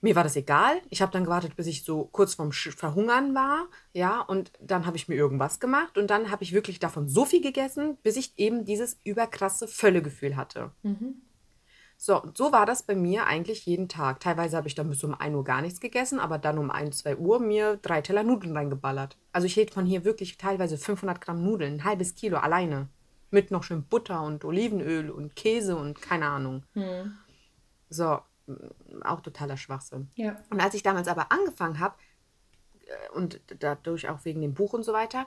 [0.00, 0.82] mir war das egal.
[0.90, 3.68] Ich habe dann gewartet, bis ich so kurz vorm Verhungern war.
[3.94, 5.96] Ja, und dann habe ich mir irgendwas gemacht.
[5.96, 10.36] Und dann habe ich wirklich davon so viel gegessen, bis ich eben dieses überkrasse Völlegefühl
[10.36, 10.72] hatte.
[12.04, 14.20] So, und so war das bei mir eigentlich jeden Tag.
[14.20, 16.98] Teilweise habe ich dann bis um 1 Uhr gar nichts gegessen, aber dann um 1,
[16.98, 19.16] 2 Uhr mir drei Teller Nudeln reingeballert.
[19.32, 22.90] Also ich hätte von hier wirklich teilweise 500 Gramm Nudeln, ein halbes Kilo alleine.
[23.30, 26.64] Mit noch schön Butter und Olivenöl und Käse und keine Ahnung.
[27.88, 30.10] So, mm, auch totaler Schwachsinn.
[30.14, 30.36] Ja.
[30.50, 31.94] Und als ich damals aber angefangen habe,
[32.84, 35.26] äh, und dadurch auch wegen dem Buch und so weiter,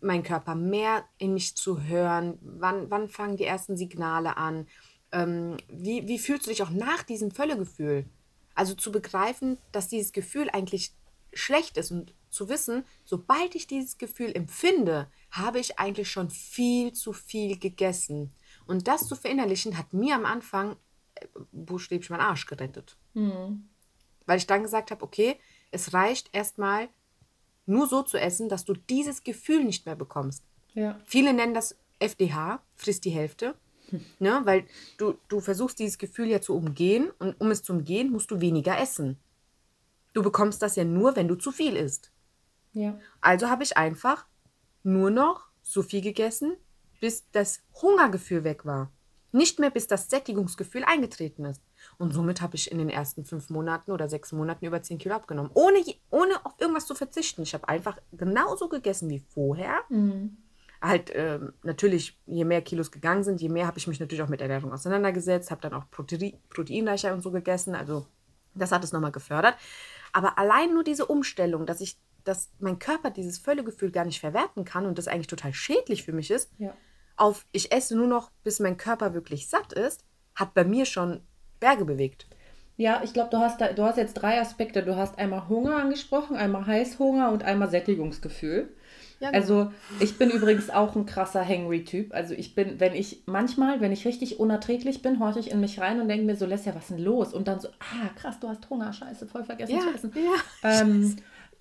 [0.00, 4.66] meinen Körper mehr in mich zu hören, wann, wann fangen die ersten Signale an,
[5.12, 8.06] ähm, wie, wie fühlst du dich auch nach diesem Völlegefühl?
[8.54, 10.92] Also zu begreifen, dass dieses Gefühl eigentlich
[11.32, 16.92] schlecht ist und zu wissen, sobald ich dieses Gefühl empfinde, habe ich eigentlich schon viel
[16.92, 18.32] zu viel gegessen.
[18.66, 20.76] Und das zu verinnerlichen, hat mir am Anfang
[21.14, 22.96] äh, buchstäblich meinen Arsch gerettet.
[24.26, 25.36] Weil ich dann gesagt habe, okay,
[25.70, 26.88] es reicht erstmal
[27.64, 30.42] nur so zu essen, dass du dieses Gefühl nicht mehr bekommst.
[30.74, 31.00] Ja.
[31.04, 33.54] Viele nennen das FDH, frisst die Hälfte.
[34.18, 34.40] Ne?
[34.44, 34.64] Weil
[34.98, 38.40] du, du versuchst dieses Gefühl ja zu umgehen und um es zu umgehen, musst du
[38.40, 39.18] weniger essen.
[40.12, 42.10] Du bekommst das ja nur, wenn du zu viel isst.
[42.72, 42.98] Ja.
[43.20, 44.26] Also habe ich einfach
[44.82, 46.56] nur noch so viel gegessen,
[47.00, 48.90] bis das Hungergefühl weg war.
[49.32, 51.60] Nicht mehr, bis das Sättigungsgefühl eingetreten ist.
[51.98, 55.14] Und somit habe ich in den ersten fünf Monaten oder sechs Monaten über 10 Kilo
[55.14, 55.50] abgenommen.
[55.52, 57.42] Ohne, ohne auf irgendwas zu verzichten.
[57.42, 59.80] Ich habe einfach genauso gegessen wie vorher.
[60.86, 64.28] Halt ähm, natürlich, je mehr Kilos gegangen sind, je mehr habe ich mich natürlich auch
[64.28, 67.74] mit Ernährung auseinandergesetzt, habe dann auch Protein, proteinreicher und so gegessen.
[67.74, 68.06] Also
[68.54, 69.54] das hat es nochmal gefördert.
[70.12, 74.64] Aber allein nur diese Umstellung, dass ich, dass mein Körper dieses Völlegefühl gar nicht verwerten
[74.64, 76.74] kann und das eigentlich total schädlich für mich ist, Ja.
[77.16, 81.20] auf ich esse nur noch, bis mein Körper wirklich satt ist, hat bei mir schon
[81.60, 82.26] Berge bewegt.
[82.76, 84.82] Ja, ich glaube, du hast da, du hast jetzt drei Aspekte.
[84.82, 88.68] Du hast einmal Hunger angesprochen, einmal Heißhunger und einmal Sättigungsgefühl.
[89.18, 89.40] Ja, genau.
[89.40, 92.14] Also ich bin übrigens auch ein krasser Hangry-Typ.
[92.14, 95.80] Also ich bin, wenn ich manchmal, wenn ich richtig unerträglich bin, horche ich in mich
[95.80, 97.32] rein und denke mir so, Lesja, was ist denn los?
[97.32, 100.12] Und dann so, ah krass, du hast Hunger, scheiße, voll vergessen zu essen.
[100.14, 100.70] ja.
[100.70, 101.16] Ähm,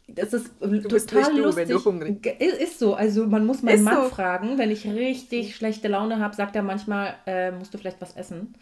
[0.08, 1.70] das ist äh, bist total du, lustig.
[1.70, 2.94] wenn du hungrig Ge- Ist, ist so.
[2.94, 4.10] Also man muss meinen Ist Mann so.
[4.10, 8.16] fragen, wenn ich richtig schlechte Laune habe, sagt er manchmal, äh, musst du vielleicht was
[8.16, 8.54] essen?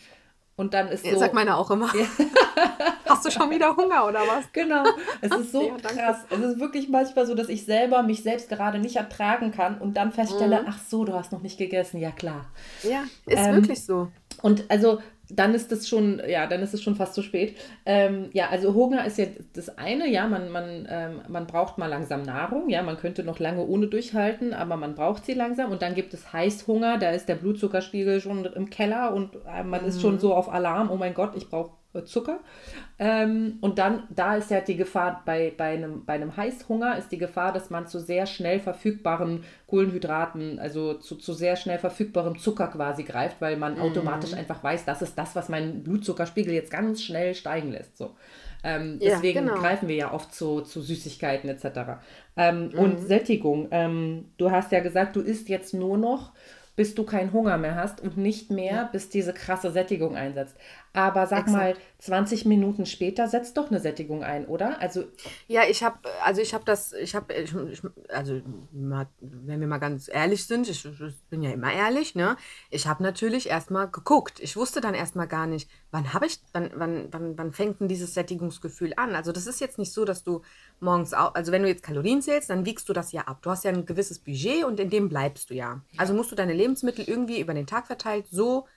[0.56, 1.20] Und dann ist Ja, so.
[1.20, 1.92] sagt meine auch immer.
[3.08, 4.52] Hast du schon wieder Hunger oder was?
[4.54, 4.84] Genau,
[5.22, 6.18] es ist so Ja, krass.
[6.30, 9.96] Es ist wirklich manchmal so, dass ich selber mich selbst gerade nicht ertragen kann und
[9.98, 10.68] dann feststelle, Mhm.
[10.70, 12.00] ach so, du hast noch nicht gegessen.
[12.00, 12.46] Ja, klar.
[12.84, 14.10] Ja, ist Ähm, wirklich so.
[14.42, 15.00] Und also
[15.36, 17.58] dann ist es schon, ja, dann ist es schon fast zu spät.
[17.86, 21.88] Ähm, ja, also Hunger ist ja das eine, ja, man, man, ähm, man braucht mal
[21.88, 25.72] langsam Nahrung, ja, man könnte noch lange ohne durchhalten, aber man braucht sie langsam.
[25.72, 29.86] Und dann gibt es Heißhunger, da ist der Blutzuckerspiegel schon im Keller und äh, man
[29.86, 31.72] ist schon so auf Alarm, oh mein Gott, ich brauche
[32.06, 32.40] Zucker.
[33.00, 37.12] Ähm, und dann, da ist ja die Gefahr, bei, bei, einem, bei einem Heißhunger ist
[37.12, 42.38] die Gefahr, dass man zu sehr schnell verfügbaren Kohlenhydraten, also zu, zu sehr schnell verfügbarem
[42.38, 46.72] Zucker quasi greift, weil man automatisch einfach weiß, das ist das, was meinen Blutzuckerspiegel jetzt
[46.72, 47.98] ganz schnell steigen lässt.
[47.98, 48.16] So.
[48.64, 49.60] Ähm, Ja, deswegen genau.
[49.60, 52.00] greifen wir ja oft zu, zu Süßigkeiten etc.
[52.36, 53.68] Ähm, Und Sättigung.
[53.72, 56.34] Ähm, du hast ja gesagt, du isst jetzt nur noch,
[56.76, 60.58] bis du keinen Hunger mehr hast und nicht mehr, bis diese krasse Sättigung einsetzt.
[60.94, 61.48] Aber sag Exakt.
[61.48, 64.80] mal, 20 Minuten später setzt doch eine Sättigung ein, oder?
[64.82, 65.06] Also,
[65.48, 67.34] Ja, ich habe, also ich habe das, ich habe,
[68.10, 68.42] also
[69.22, 72.36] wenn wir mal ganz ehrlich sind, ich, ich bin ja immer ehrlich, ne?
[72.70, 74.40] Ich habe natürlich erstmal geguckt.
[74.42, 77.88] Ich wusste dann erstmal gar nicht, wann habe ich, wann, wann, wann, wann fängt denn
[77.88, 79.16] dieses Sättigungsgefühl an?
[79.16, 80.42] Also das ist jetzt nicht so, dass du
[80.80, 83.42] morgens, au- also wenn du jetzt Kalorien zählst, dann wiegst du das ja ab.
[83.42, 85.82] Du hast ja ein gewisses Budget und in dem bleibst du ja.
[85.96, 88.68] Also musst du deine Lebensmittel irgendwie über den Tag verteilt so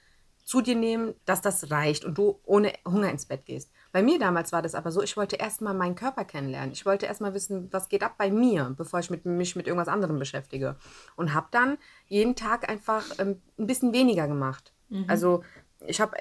[0.47, 3.73] zu dir nehmen, dass das reicht und du ohne Hunger ins Bett gehst.
[3.91, 6.71] Bei mir damals war das aber so, ich wollte erstmal meinen Körper kennenlernen.
[6.71, 9.89] Ich wollte erstmal wissen, was geht ab bei mir, bevor ich mit, mich mit irgendwas
[9.89, 10.77] anderem beschäftige.
[11.17, 14.73] Und habe dann jeden Tag einfach ähm, ein bisschen weniger gemacht.
[15.09, 15.43] Also
[15.85, 16.17] ich habe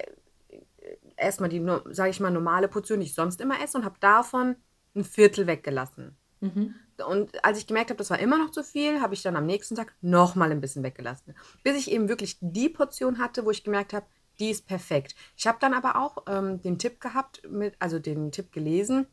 [1.17, 4.55] erstmal die, sage ich mal, normale Portion, die ich sonst immer esse und habe davon
[4.95, 6.17] ein Viertel weggelassen.
[7.07, 9.45] Und als ich gemerkt habe, das war immer noch zu viel, habe ich dann am
[9.45, 11.35] nächsten Tag nochmal ein bisschen weggelassen.
[11.63, 14.05] Bis ich eben wirklich die Portion hatte, wo ich gemerkt habe,
[14.39, 15.15] die ist perfekt.
[15.35, 19.07] Ich habe dann aber auch ähm, den Tipp gehabt, mit, also den Tipp gelesen,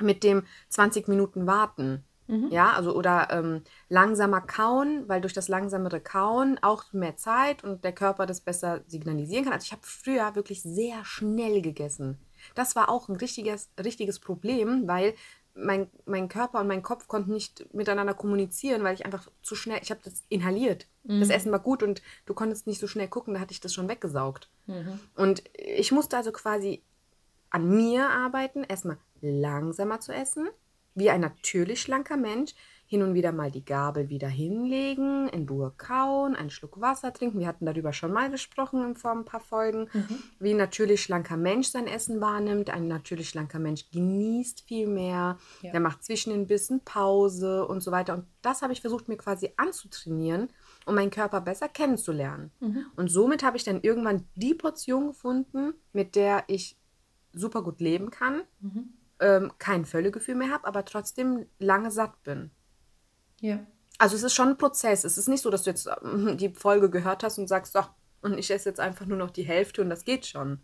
[0.00, 2.04] mit dem 20 Minuten warten.
[2.50, 7.84] Ja, also oder ähm, langsamer kauen, weil durch das langsamere Kauen auch mehr Zeit und
[7.84, 9.54] der Körper das besser signalisieren kann.
[9.54, 12.18] Also ich habe früher wirklich sehr schnell gegessen.
[12.54, 15.14] Das war auch ein richtiges, richtiges Problem, weil
[15.58, 19.80] mein, mein Körper und mein Kopf konnten nicht miteinander kommunizieren, weil ich einfach zu schnell,
[19.82, 20.86] ich habe das inhaliert.
[21.20, 23.74] Das Essen war gut und du konntest nicht so schnell gucken, da hatte ich das
[23.74, 24.50] schon weggesaugt.
[25.14, 26.82] Und ich musste also quasi
[27.50, 30.48] an mir arbeiten, erstmal langsamer zu essen,
[30.94, 32.54] wie ein natürlich schlanker Mensch,
[32.90, 37.38] hin und wieder mal die Gabel wieder hinlegen, in Ruhe kauen, einen Schluck Wasser trinken.
[37.38, 39.88] Wir hatten darüber schon mal gesprochen vor ein paar Folgen,
[40.40, 42.70] wie ein natürlich schlanker Mensch sein Essen wahrnimmt.
[42.70, 45.72] Ein natürlich schlanker Mensch genießt viel mehr, Ja.
[45.72, 48.14] der macht zwischen den Bissen Pause und so weiter.
[48.14, 50.48] Und das habe ich versucht, mir quasi anzutrainieren,
[50.86, 52.50] um meinen Körper besser kennenzulernen.
[52.96, 56.78] Und somit habe ich dann irgendwann die Portion gefunden, mit der ich
[57.34, 58.40] super gut leben kann,
[59.20, 62.50] ähm, kein Völlegefühl mehr habe, aber trotzdem lange satt bin.
[63.40, 63.60] Ja.
[63.98, 65.04] Also es ist schon ein Prozess.
[65.04, 67.90] Es ist nicht so, dass du jetzt ähm, die Folge gehört hast und sagst, doch,
[68.22, 70.60] und ich esse jetzt einfach nur noch die Hälfte und das geht schon.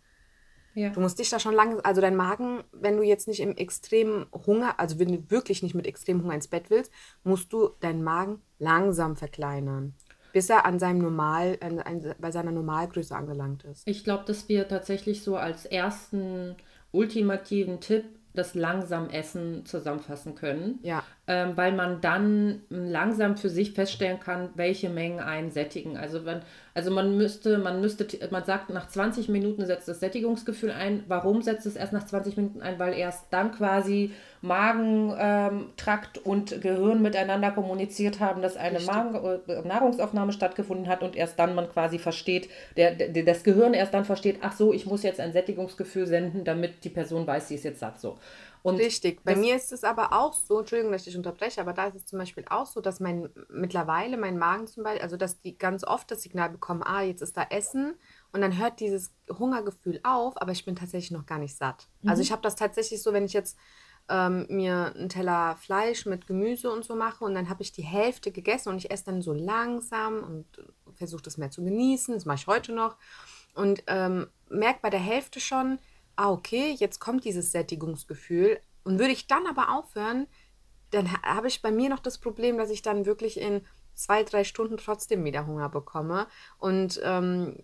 [0.74, 0.90] Ja.
[0.90, 4.26] Du musst dich da schon lange, also dein Magen, wenn du jetzt nicht im extremen
[4.32, 6.90] Hunger, also wenn du wirklich nicht mit extremem Hunger ins Bett willst,
[7.22, 9.94] musst du deinen Magen langsam verkleinern,
[10.32, 13.86] bis er an seinem Normal, an, an, bei seiner Normalgröße angelangt ist.
[13.86, 16.56] Ich glaube, dass wir tatsächlich so als ersten
[16.90, 20.80] ultimativen Tipp das langsam Essen zusammenfassen können.
[20.82, 21.04] Ja.
[21.26, 25.96] Ähm, weil man dann langsam für sich feststellen kann, welche Mengen einen sättigen.
[25.96, 26.40] Also wenn,
[26.74, 31.02] also man müsste, man müsste, man sagt, nach 20 Minuten setzt das Sättigungsgefühl ein.
[31.08, 32.78] Warum setzt es erst nach 20 Minuten ein?
[32.78, 38.80] Weil erst dann quasi Magen, ähm, Trakt und Gehirn miteinander kommuniziert haben, dass eine.
[38.80, 43.72] Magen äh, Nahrungsaufnahme stattgefunden hat und erst dann man quasi versteht, der, der, das Gehirn
[43.72, 47.48] erst dann versteht, ach so, ich muss jetzt ein Sättigungsgefühl senden, damit die Person weiß,
[47.48, 48.18] sie ist jetzt satt so.
[48.64, 49.22] Und Richtig.
[49.24, 51.96] Bei mir ist es aber auch so, Entschuldigung, dass ich dich unterbreche, aber da ist
[51.96, 55.58] es zum Beispiel auch so, dass mein mittlerweile mein Magen zum Beispiel, also dass die
[55.58, 57.94] ganz oft das Signal bekommen, ah, jetzt ist da Essen
[58.32, 61.88] und dann hört dieses Hungergefühl auf, aber ich bin tatsächlich noch gar nicht satt.
[62.06, 63.58] Also ich habe das tatsächlich so, wenn ich jetzt
[64.08, 67.82] ähm, mir einen Teller Fleisch mit Gemüse und so mache und dann habe ich die
[67.82, 70.46] Hälfte gegessen und ich esse dann so langsam und
[70.94, 72.96] versuche das mehr zu genießen, das mache ich heute noch
[73.54, 75.78] und ähm, merke bei der Hälfte schon,
[76.16, 78.60] ah, okay, jetzt kommt dieses Sättigungsgefühl.
[78.84, 80.26] Und würde ich dann aber aufhören,
[80.90, 83.62] dann ha- habe ich bei mir noch das Problem, dass ich dann wirklich in
[83.94, 86.26] zwei, drei Stunden trotzdem wieder Hunger bekomme.
[86.58, 87.56] Und ähm,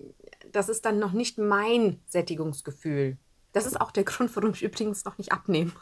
[0.53, 3.19] das ist dann noch nicht mein Sättigungsgefühl.
[3.53, 5.73] Das ist auch der Grund, warum ich übrigens noch nicht abnehme.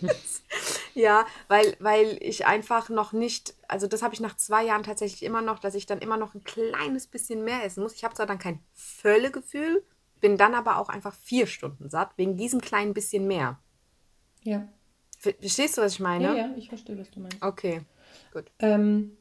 [0.94, 5.22] ja, weil, weil ich einfach noch nicht, also das habe ich nach zwei Jahren tatsächlich
[5.22, 7.94] immer noch, dass ich dann immer noch ein kleines bisschen mehr essen muss.
[7.94, 9.82] Ich habe zwar dann kein Völlegefühl,
[10.20, 13.58] bin dann aber auch einfach vier Stunden satt, wegen diesem kleinen bisschen mehr.
[14.44, 14.68] ja.
[15.18, 16.28] Ver- Verstehst du, was ich meine?
[16.28, 17.42] ja, ja, ich verstehe, was du meinst.
[17.42, 17.82] Okay,
[18.32, 18.50] gut.
[18.58, 19.16] Ähm,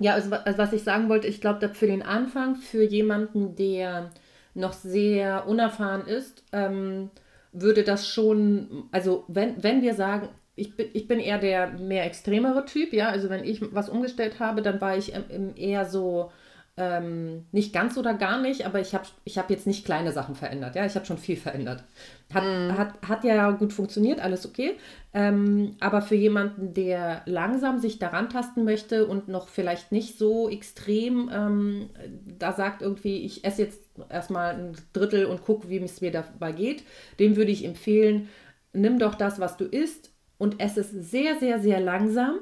[0.00, 4.10] ja, also, also was ich sagen wollte, ich glaube, für den Anfang, für jemanden, der
[4.54, 7.10] noch sehr unerfahren ist, ähm,
[7.52, 12.04] würde das schon, also wenn, wenn wir sagen, ich bin, ich bin eher der mehr
[12.04, 16.30] extremere Typ, ja, also wenn ich was umgestellt habe, dann war ich ähm, eher so,
[16.78, 20.34] ähm, nicht ganz oder gar nicht, aber ich habe ich hab jetzt nicht kleine Sachen
[20.34, 21.84] verändert, ja, ich habe schon viel verändert.
[22.32, 24.76] Hat, hat, hat ja gut funktioniert, alles okay.
[25.12, 30.48] Ähm, aber für jemanden, der langsam sich daran tasten möchte und noch vielleicht nicht so
[30.48, 31.90] extrem ähm,
[32.38, 36.52] da sagt irgendwie, ich esse jetzt erstmal ein Drittel und gucke, wie es mir dabei
[36.52, 36.84] geht,
[37.18, 38.28] dem würde ich empfehlen,
[38.72, 42.38] nimm doch das, was du isst und ess es sehr, sehr, sehr langsam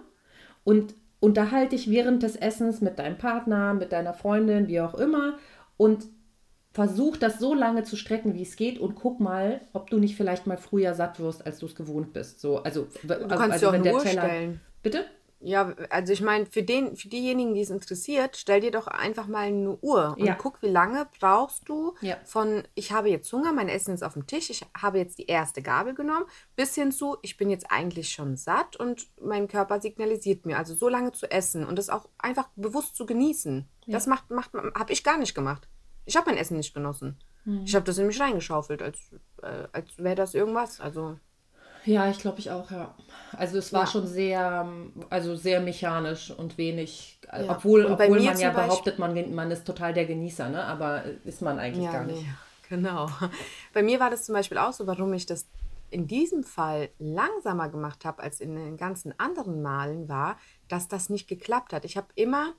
[0.63, 5.39] und unterhalte dich während des Essens mit deinem Partner, mit deiner Freundin, wie auch immer
[5.77, 6.07] und
[6.73, 10.17] versuch das so lange zu strecken, wie es geht und guck mal, ob du nicht
[10.17, 12.41] vielleicht mal früher satt wirst, als du es gewohnt bist.
[12.41, 14.61] So, also, Du kannst dir auch eine Uhr stellen.
[14.83, 15.05] Bitte?
[15.43, 19.27] Ja, also ich meine, für, den, für diejenigen, die es interessiert, stell dir doch einfach
[19.27, 20.35] mal eine Uhr und Ja.
[20.35, 22.19] guck, wie lange brauchst du Ja.
[22.25, 25.27] von, ich habe jetzt Hunger, mein Essen ist auf dem Tisch, ich habe jetzt die
[25.27, 26.27] erste Gabel genommen,
[26.57, 30.75] bis hin zu, ich bin jetzt eigentlich schon satt und mein Körper signalisiert mir, also
[30.75, 33.67] so lange zu essen und das auch einfach bewusst zu genießen.
[33.87, 35.69] Das macht, macht, habe ich gar nicht gemacht.
[36.05, 37.19] Ich habe mein Essen nicht genossen.
[37.47, 37.63] Mhm.
[37.65, 38.99] Ich habe das in mich reingeschaufelt, als,
[39.43, 40.81] äh, als wäre das irgendwas.
[40.81, 41.19] Also
[41.85, 42.95] Ja, ich glaube ich auch, ja.
[43.37, 43.87] Also es war Ja.
[43.87, 44.69] schon sehr,
[45.09, 47.57] also sehr mechanisch und wenig, äh, Ja.
[47.57, 50.65] obwohl, obwohl man ja behauptet, man, man ist total der Genießer, ne?
[50.65, 52.23] Aber äh, ist man eigentlich gar nicht.
[52.23, 52.29] nee,
[52.69, 53.09] genau.
[53.73, 55.47] Bei mir war das zum Beispiel auch so, warum ich das
[55.91, 60.39] in diesem Fall langsamer gemacht habe als in den ganzen anderen Malen, war,
[60.69, 61.85] dass das nicht geklappt hat.
[61.85, 62.55] Ich habe immer,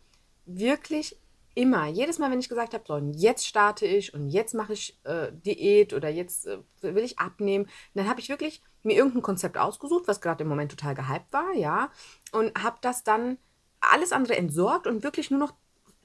[0.46, 1.18] wirklich
[1.56, 4.74] immer, jedes Mal, wenn ich gesagt habe, so, und jetzt starte ich und jetzt mache
[4.74, 9.22] ich äh, Diät oder jetzt äh, will ich abnehmen, dann habe ich wirklich mir irgendein
[9.22, 11.92] Konzept ausgesucht, was gerade im Moment total gehypt war, ja,
[12.32, 13.38] und habe das dann
[13.80, 15.54] alles andere entsorgt und wirklich nur noch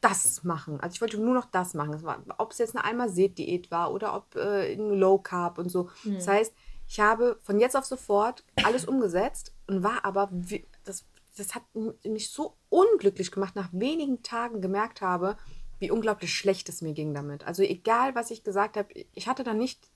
[0.00, 0.78] das machen.
[0.80, 1.92] Also ich wollte nur noch das machen.
[1.92, 5.88] Das war, ob es jetzt eine Almased-Diät war oder ob äh, Low Carb und so.
[6.04, 6.54] Das heißt,
[6.88, 11.04] ich habe von jetzt auf sofort alles umgesetzt und war aber, wie, das,
[11.36, 11.62] das hat
[12.04, 15.36] mich so unglücklich gemacht, nach wenigen Tagen gemerkt habe,
[15.78, 17.46] wie unglaublich schlecht es mir ging damit.
[17.46, 19.88] Also egal, was ich gesagt habe, ich hatte dann nicht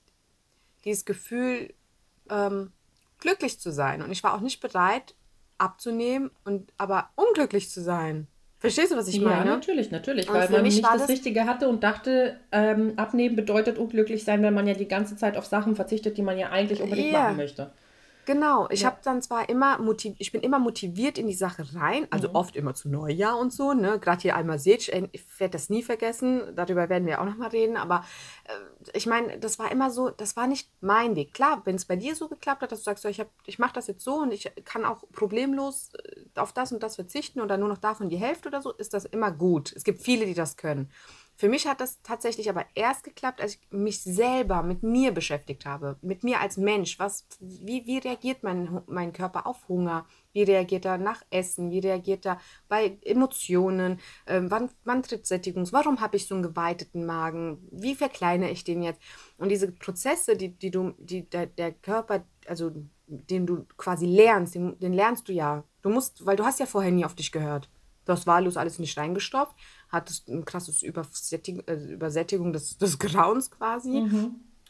[0.85, 1.73] dieses Gefühl,
[2.29, 2.71] ähm,
[3.19, 4.01] glücklich zu sein.
[4.01, 5.15] Und ich war auch nicht bereit,
[5.57, 8.27] abzunehmen und aber unglücklich zu sein.
[8.59, 9.49] Verstehst du, was ich ja, meine?
[9.49, 13.79] natürlich, natürlich, Und weil man nicht das das- Richtige hatte und dachte, ähm, abnehmen bedeutet
[13.79, 16.79] unglücklich sein, wenn man ja die ganze Zeit auf Sachen verzichtet, die man ja eigentlich
[16.81, 17.23] unbedingt Ja.
[17.23, 17.73] machen möchte.
[18.25, 18.87] Genau, ich Ja.
[18.87, 22.35] habe dann zwar immer motiv ich bin immer motiviert in die Sache rein, also Mhm.
[22.35, 23.99] oft immer zu Neujahr und so, ne?
[23.99, 27.49] Gerade hier einmal Sitsch, ich werde das nie vergessen, darüber werden wir auch noch mal
[27.49, 28.05] reden, aber
[28.45, 28.53] äh,
[28.93, 31.33] ich meine, das war immer so, das war nicht mein Weg.
[31.33, 33.57] Klar, wenn es bei dir so geklappt hat, dass du sagst, so, ich, hab, ich
[33.57, 37.41] mache das jetzt so und ich kann auch problemlos äh, auf das und das verzichten
[37.41, 39.73] oder nur noch davon die Hälfte oder so, ist das immer gut.
[39.75, 40.91] Es gibt viele, die das können.
[41.35, 45.65] Für mich hat das tatsächlich aber erst geklappt, als ich mich selber mit mir beschäftigt
[45.65, 46.99] habe, mit mir als Mensch.
[46.99, 50.05] Was, wie, wie reagiert mein, mein Körper auf Hunger?
[50.33, 51.71] Wie reagiert er nach Essen?
[51.71, 53.99] Wie reagiert er bei Emotionen?
[54.27, 55.73] Ähm, wann, wann tritt Sättigungs?
[55.73, 57.67] Warum habe ich so einen geweiteten Magen?
[57.71, 59.01] Wie verkleinere ich den jetzt?
[59.37, 62.71] Und diese Prozesse, die, die du, die der, der Körper, also
[63.07, 65.63] den du quasi lernst, den, den lernst du ja.
[65.81, 67.69] Du musst, weil du hast ja vorher nie auf dich gehört.
[68.05, 69.55] Du hast wahllos alles nicht reingestopft,
[69.91, 73.91] hattest ein krasses Übersättigung, äh, Übersättigung des, des Grauens quasi.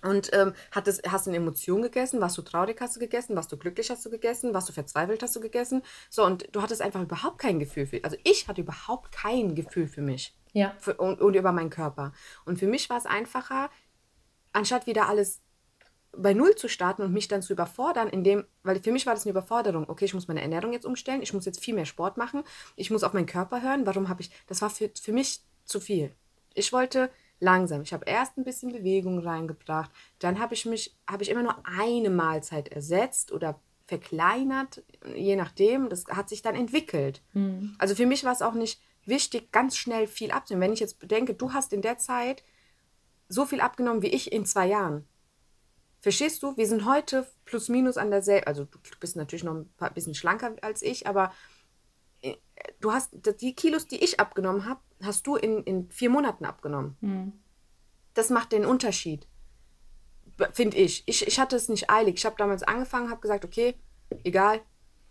[0.03, 3.57] Und ähm, hattest, hast eine Emotion gegessen, warst du traurig, hast du gegessen, warst du
[3.57, 5.83] glücklich, hast du gegessen, warst du verzweifelt, hast du gegessen.
[6.09, 9.87] So, und du hattest einfach überhaupt kein Gefühl für, also ich hatte überhaupt kein Gefühl
[9.87, 10.73] für mich Ja.
[10.79, 12.13] für, und, und über meinen Körper.
[12.45, 13.69] Und für mich war es einfacher,
[14.53, 15.41] anstatt wieder alles
[16.13, 19.25] bei Null zu starten und mich dann zu überfordern, indem, weil für mich war das
[19.25, 19.87] eine Überforderung.
[19.87, 22.43] Okay, ich muss meine Ernährung jetzt umstellen, ich muss jetzt viel mehr Sport machen,
[22.75, 23.85] ich muss auf meinen Körper hören.
[23.85, 26.13] Warum habe ich, das war für, für mich zu viel.
[26.53, 27.81] Ich wollte langsam.
[27.81, 31.55] Ich habe erst ein bisschen Bewegung reingebracht, dann habe ich mich, habe ich immer nur
[31.65, 34.83] eine Mahlzeit ersetzt oder verkleinert,
[35.15, 35.89] je nachdem.
[35.89, 37.21] Das hat sich dann entwickelt.
[37.77, 40.63] Also für mich war es auch nicht wichtig, ganz schnell viel abzunehmen.
[40.63, 42.43] Wenn ich jetzt bedenke, du hast in der Zeit
[43.27, 45.05] so viel abgenommen wie ich in zwei Jahren.
[46.01, 46.57] Verstehst du?
[46.57, 50.15] Wir sind heute plus minus an derselben, also du bist natürlich noch ein paar, bisschen
[50.15, 51.31] schlanker als ich, aber
[52.23, 52.35] äh,
[52.79, 56.97] du hast die Kilos, die ich abgenommen habe, hast du in, in vier Monaten abgenommen.
[58.15, 59.27] Das macht den Unterschied,
[60.53, 61.03] finde ich.
[61.05, 61.27] ich.
[61.27, 62.15] Ich hatte es nicht eilig.
[62.15, 63.75] Ich habe damals angefangen, habe gesagt, okay,
[64.23, 64.61] egal.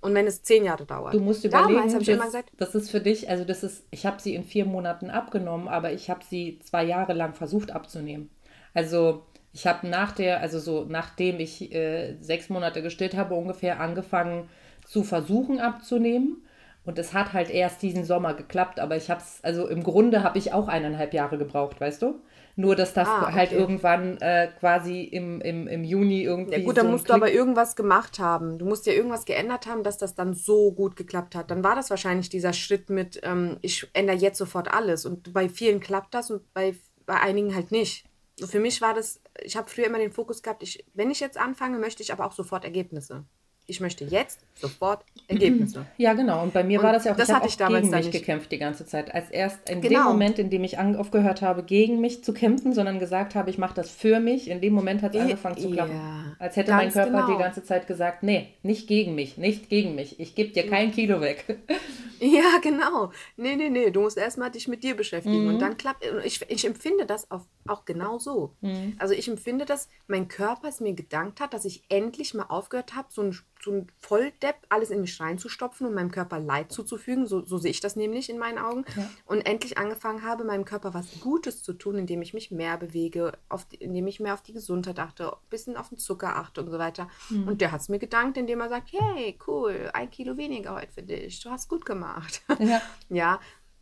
[0.01, 1.15] Und wenn es zehn Jahre dauert.
[1.15, 3.63] Du musst überlegen, Damals habe ich immer das, gesagt, das ist für dich, also das
[3.63, 7.35] ist, ich habe sie in vier Monaten abgenommen, aber ich habe sie zwei Jahre lang
[7.35, 8.31] versucht abzunehmen.
[8.73, 13.81] Also ich habe nach der, also so nachdem ich äh, sechs Monate gestillt habe, ungefähr
[13.81, 14.49] angefangen
[14.87, 16.45] zu versuchen abzunehmen.
[16.83, 20.23] Und es hat halt erst diesen Sommer geklappt, aber ich habe es, also im Grunde
[20.23, 22.21] habe ich auch eineinhalb Jahre gebraucht, weißt du?
[22.57, 23.61] Nur, dass das Ah, halt okay.
[23.61, 26.53] irgendwann äh, quasi im, im, im Juni irgendwie.
[26.53, 28.59] Ja gut, so dann musst du Klick- aber irgendwas gemacht haben.
[28.59, 31.51] Du musst ja irgendwas geändert haben, dass das dann so gut geklappt hat.
[31.51, 35.05] Dann war das wahrscheinlich dieser Schritt mit, ähm, ich ändere jetzt sofort alles.
[35.05, 36.75] Und bei vielen klappt das und bei,
[37.07, 38.05] bei einigen halt nicht.
[38.39, 41.37] Für mich war das, ich habe früher immer den Fokus gehabt, ich, wenn ich jetzt
[41.39, 43.27] anfange, möchte ich aber auch sofort Ergebnisse.
[43.71, 45.87] Ich möchte jetzt sofort Ergebnisse.
[45.97, 46.43] Ja, genau.
[46.43, 47.97] Und bei mir Und war das ja auch, das ich hatte auch ich damals gegen
[47.97, 48.13] mich nicht.
[48.19, 49.15] gekämpft die ganze Zeit.
[49.15, 50.09] Als erst in dem Genau.
[50.11, 53.75] Moment, in dem ich aufgehört habe, gegen mich zu kämpfen, sondern gesagt habe, ich mache
[53.75, 55.95] das für mich, in dem Moment hat es angefangen zu klappen.
[55.95, 57.33] ja, Als hätte mein Körper genau.
[57.33, 60.19] die ganze Zeit gesagt, nee, nicht gegen mich, nicht gegen mich.
[60.21, 61.45] Ich gebe dir kein Kilo weg.
[62.23, 63.13] Ja, genau.
[63.39, 63.91] Nee, nee, nee.
[63.91, 65.45] Du musst erstmal dich mit dir beschäftigen.
[65.45, 65.55] Mhm.
[65.55, 66.05] Und dann klappt.
[66.07, 68.53] und Ich, ich empfinde das auf, auch genau so.
[68.61, 68.95] Mhm.
[68.99, 72.95] Also ich empfinde das, mein Körper es mir gedankt hat, dass ich endlich mal aufgehört
[72.95, 77.27] habe, so ein, so ein Volldepp alles in mich reinzustopfen und meinem Körper Leid zuzufügen.
[77.27, 78.85] So, so sehe ich das nämlich in meinen Augen.
[79.27, 83.33] Und endlich angefangen habe, meinem Körper was Gutes zu tun, indem ich mich mehr bewege,
[83.49, 86.71] auf, indem ich mehr auf die Gesundheit achte, ein bisschen auf den Zucker achte und
[86.71, 87.09] so weiter.
[87.29, 87.49] Mhm.
[87.49, 90.93] Und der hat es mir gedankt, indem er sagt, hey, cool, ein Kilo weniger heute
[90.93, 91.41] für dich.
[91.41, 92.43] Du hast gut gemacht.
[92.59, 92.81] Ja.
[93.09, 93.41] Ja,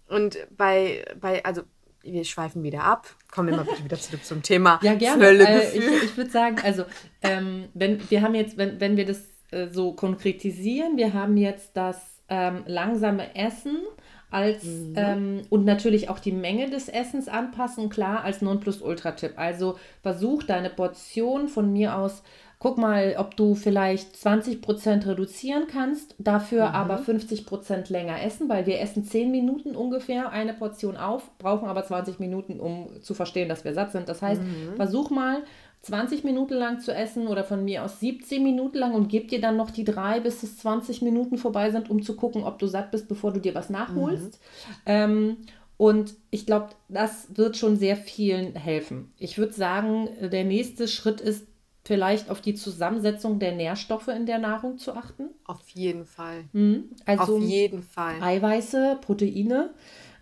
[0.09, 1.63] und bei, bei, also
[2.03, 5.27] wir schweifen wieder ab, kommen immer bitte wieder zurück zum Thema Ja, gerne.
[5.27, 6.85] Äh, ich ich würde sagen, also,
[7.23, 11.77] ähm, wenn wir haben jetzt, wenn, wenn wir das äh, so konkretisieren, wir haben jetzt
[11.77, 13.79] das ähm, langsame Essen
[14.31, 19.33] als ähm, und natürlich auch die Menge des Essens anpassen, klar, als Nonplusultra-Tipp.
[19.37, 22.23] Also versuch deine Portion von mir aus,
[22.59, 28.81] guck mal, ob du vielleicht 20% reduzieren kannst, dafür aber 50% länger essen, weil wir
[28.81, 33.65] essen 10 Minuten ungefähr eine Portion auf, brauchen aber 20 Minuten, um zu verstehen, dass
[33.65, 34.09] wir satt sind.
[34.09, 34.43] Das heißt,
[34.77, 35.43] versuch mal
[35.83, 39.41] 20 Minuten lang zu essen oder von mir aus 17 Minuten lang und gib dir
[39.41, 42.67] dann noch die drei, bis es 20 Minuten vorbei sind, um zu gucken, ob du
[42.67, 44.41] satt bist, bevor du dir was nachholst.
[44.87, 45.39] Ähm,
[45.77, 49.13] und ich glaube, das wird schon sehr vielen helfen.
[49.19, 51.47] Ich würde sagen, der nächste Schritt ist
[51.85, 55.31] vielleicht auf die Zusammensetzung der Nährstoffe in der Nahrung zu achten.
[55.47, 56.45] Auf jeden Fall.
[56.53, 56.91] Mhm.
[57.07, 58.21] Also Auf jeden Fall.
[58.21, 59.71] Eiweiße, Proteine.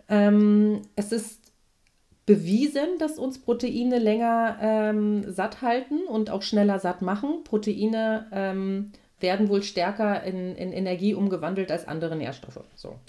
[0.07, 1.41] Ähm, es ist
[2.27, 7.43] bewiesen, dass uns Proteine länger ähm, satt halten und auch schneller satt machen.
[7.45, 12.59] Proteine ähm, werden wohl stärker in, in Energie umgewandelt als andere Nährstoffe.
[12.75, 12.99] So.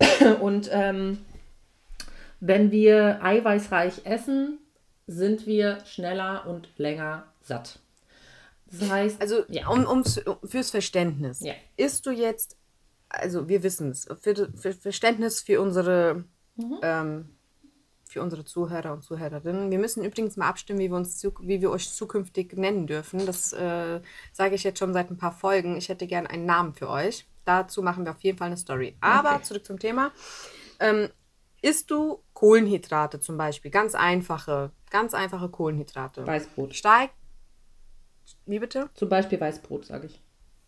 [0.42, 1.18] Und ähm,
[2.40, 4.58] wenn wir eiweißreich essen,
[5.06, 7.78] sind wir schneller und länger satt.
[8.66, 9.68] Das heißt, also ja.
[9.68, 11.54] um, ums, fürs Verständnis, ja.
[11.76, 12.56] isst du jetzt,
[13.08, 16.24] also wir wissen es, für, für Verständnis für unsere,
[16.56, 16.78] mhm.
[16.82, 17.35] ähm,
[18.16, 19.70] für unsere Zuhörer und Zuhörerinnen.
[19.70, 23.26] Wir müssen übrigens mal abstimmen, wie wir, uns, wie wir euch zukünftig nennen dürfen.
[23.26, 24.00] Das äh,
[24.32, 25.76] sage ich jetzt schon seit ein paar Folgen.
[25.76, 27.26] Ich hätte gerne einen Namen für euch.
[27.44, 28.96] Dazu machen wir auf jeden Fall eine Story.
[29.02, 29.42] Aber okay.
[29.42, 30.12] zurück zum Thema.
[30.80, 31.10] Ähm,
[31.60, 36.26] isst du Kohlenhydrate zum Beispiel, ganz einfache, ganz einfache Kohlenhydrate.
[36.26, 36.74] Weißbrot.
[36.74, 37.12] Steigt.
[38.46, 38.88] Wie bitte?
[38.94, 40.22] Zum Beispiel Weißbrot, sage ich.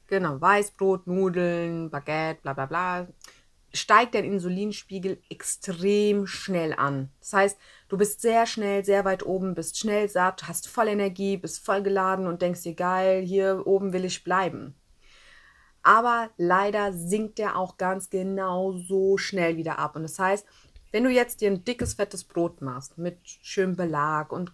[0.07, 3.09] Genau, Weißbrot, Nudeln, Baguette, bla bla bla.
[3.73, 7.11] Steigt dein Insulinspiegel extrem schnell an.
[7.21, 7.59] Das heißt,
[7.89, 11.83] du bist sehr schnell, sehr weit oben, bist schnell satt, hast voll Energie, bist voll
[11.83, 14.75] geladen und denkst dir, geil, hier oben will ich bleiben.
[15.83, 19.97] Aber leider sinkt der auch ganz genau so schnell wieder ab.
[19.97, 20.47] Und das heißt,
[20.91, 24.53] wenn du jetzt dir ein dickes, fettes Brot machst mit schönem Belag und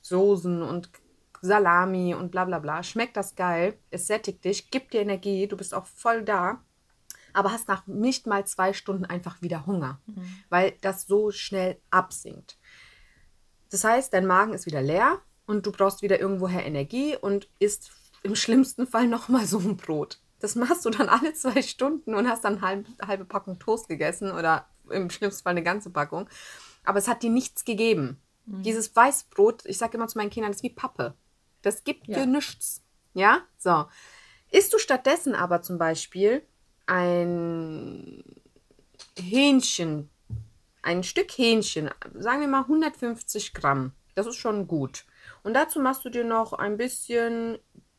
[0.00, 0.90] Soßen und
[1.40, 5.56] Salami und bla bla bla, schmeckt das geil, es sättigt dich, gibt dir Energie, du
[5.56, 6.62] bist auch voll da,
[7.34, 10.26] aber hast nach nicht mal zwei Stunden einfach wieder Hunger, mhm.
[10.48, 12.58] weil das so schnell absinkt.
[13.70, 17.90] Das heißt, dein Magen ist wieder leer und du brauchst wieder irgendwoher Energie und isst
[18.22, 20.20] im schlimmsten Fall nochmal so ein Brot.
[20.40, 24.30] Das machst du dann alle zwei Stunden und hast dann halb, halbe Packung Toast gegessen
[24.30, 26.28] oder im schlimmsten Fall eine ganze Packung.
[26.84, 28.20] Aber es hat dir nichts gegeben.
[28.46, 28.62] Mhm.
[28.62, 31.14] Dieses Weißbrot, ich sage immer zu meinen Kindern, das ist wie Pappe.
[31.62, 32.18] Das gibt ja.
[32.18, 32.82] dir nichts.
[33.14, 33.42] Ja?
[33.56, 33.86] So.
[34.50, 36.46] Isst du stattdessen aber zum Beispiel
[36.86, 38.22] ein
[39.18, 40.10] Hähnchen,
[40.82, 45.04] ein Stück Hähnchen, sagen wir mal 150 Gramm, das ist schon gut.
[45.42, 47.58] Und dazu machst du dir noch ein bisschen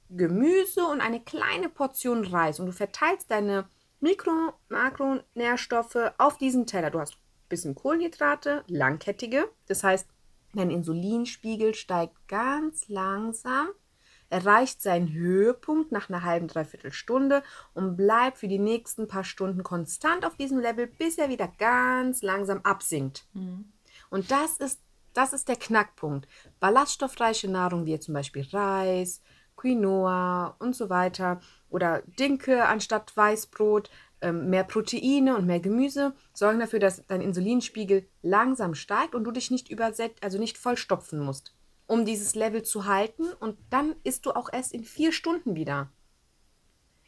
[0.09, 3.67] Gemüse und eine kleine Portion Reis und du verteilst deine
[4.01, 6.91] Mikro-, Makronährstoffe auf diesen Teller.
[6.91, 9.49] Du hast ein bisschen Kohlenhydrate, langkettige.
[9.67, 10.07] Das heißt,
[10.53, 13.69] dein Insulinspiegel steigt ganz langsam,
[14.29, 19.63] erreicht seinen Höhepunkt nach einer halben, dreiviertel Stunde und bleibt für die nächsten paar Stunden
[19.63, 23.27] konstant auf diesem Level, bis er wieder ganz langsam absinkt.
[23.33, 23.71] Mhm.
[24.09, 24.81] Und das ist,
[25.13, 26.27] das ist der Knackpunkt.
[26.59, 29.21] Ballaststoffreiche Nahrung wie zum Beispiel Reis,
[29.55, 33.89] Quinoa und so weiter oder Dinke anstatt Weißbrot,
[34.21, 39.31] ähm, mehr Proteine und mehr Gemüse sorgen dafür, dass dein Insulinspiegel langsam steigt und du
[39.31, 41.54] dich nicht übersetzt, also nicht vollstopfen musst,
[41.87, 45.91] um dieses Level zu halten und dann isst du auch erst in vier Stunden wieder.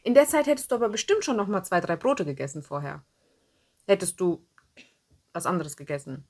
[0.02, 3.04] In der Zeit hättest du aber bestimmt schon noch mal zwei, drei Brote gegessen vorher.
[3.86, 4.46] Hättest du
[5.32, 6.26] was anderes gegessen.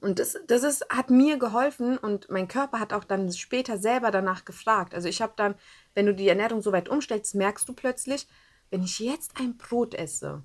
[0.00, 4.10] Und das, das ist, hat mir geholfen und mein Körper hat auch dann später selber
[4.10, 4.94] danach gefragt.
[4.94, 5.54] Also ich habe dann,
[5.94, 8.26] wenn du die Ernährung so weit umstellst, merkst du plötzlich,
[8.70, 10.42] wenn ich jetzt ein Brot esse,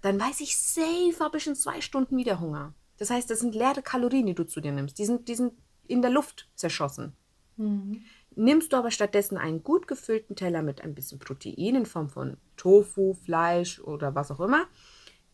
[0.00, 2.74] dann weiß ich, safe habe ich in zwei Stunden wieder Hunger.
[2.96, 4.98] Das heißt, das sind leere Kalorien, die du zu dir nimmst.
[4.98, 5.52] Die sind, die sind
[5.90, 7.14] in der Luft zerschossen.
[7.56, 8.02] Mhm.
[8.36, 12.36] Nimmst du aber stattdessen einen gut gefüllten Teller mit ein bisschen Protein in Form von
[12.56, 14.66] Tofu, Fleisch oder was auch immer,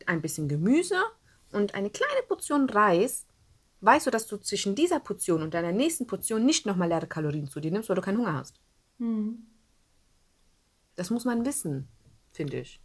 [0.07, 0.97] ein bisschen Gemüse
[1.53, 3.27] und eine kleine Portion Reis,
[3.81, 7.49] weißt du, dass du zwischen dieser Portion und deiner nächsten Portion nicht nochmal leere Kalorien
[7.49, 8.61] zu dir nimmst, weil du keinen Hunger hast.
[8.99, 9.47] Mhm.
[10.97, 11.89] Das muss man wissen,
[12.33, 12.81] finde ich.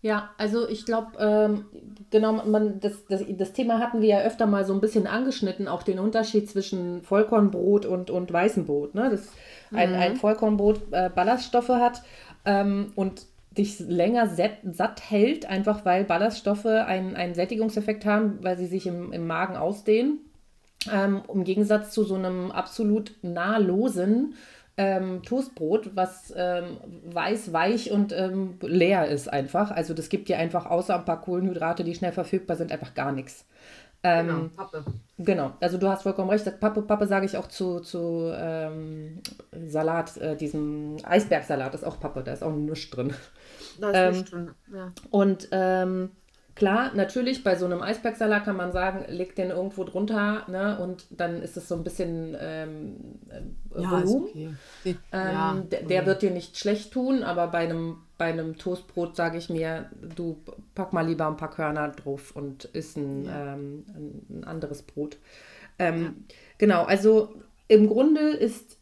[0.00, 1.64] Ja, also ich glaube, ähm,
[2.10, 5.68] genau, man, das, das, das Thema hatten wir ja öfter mal so ein bisschen angeschnitten,
[5.68, 8.94] auch den Unterschied zwischen Vollkornbrot und, und weißem Brot.
[8.94, 9.10] Ne?
[9.10, 9.28] Dass
[9.72, 9.96] ein, mhm.
[9.96, 12.02] ein Vollkornbrot äh, Ballaststoffe hat
[12.44, 18.66] ähm, und dich länger satt, hält, einfach weil Ballaststoffe einen, einen Sättigungseffekt haben, weil sie
[18.66, 20.20] sich im, im Magen ausdehnen.
[20.92, 24.34] Ähm, Im Gegensatz zu so einem absolut nahrlosen
[24.78, 29.72] ähm, Toastbrot, was ähm, weiß, weich und ähm, leer ist einfach.
[29.72, 33.12] Also das gibt dir einfach außer ein paar Kohlenhydrate, die schnell verfügbar sind, einfach gar
[33.12, 33.44] nichts.
[34.04, 34.84] Ähm, genau, Pappe.
[35.18, 36.60] Genau, also du hast vollkommen recht.
[36.60, 39.20] Pappe, Pappe sage ich auch zu, zu ähm,
[39.66, 43.12] Salat, äh, diesem Eisbergsalat ist auch Pappe, da ist auch nichts drin.
[43.80, 44.92] Da ist ähm, nichts drin, ja.
[45.10, 46.10] Und ähm,
[46.58, 51.06] Klar, natürlich, bei so einem Eisbergsalat kann man sagen, leg den irgendwo drunter ne, und
[51.10, 52.96] dann ist es so ein bisschen ähm,
[53.30, 54.28] äh, ja, Volumen.
[54.28, 54.96] Okay.
[55.12, 59.14] Ähm, ja, der, der wird dir nicht schlecht tun, aber bei einem, bei einem Toastbrot
[59.14, 60.42] sage ich mir, du
[60.74, 63.54] pack mal lieber ein paar Körner drauf und isst ein, ja.
[63.54, 65.16] ähm, ein, ein anderes Brot.
[65.78, 66.24] Ähm,
[66.58, 67.36] genau, also
[67.68, 68.77] im Grunde ist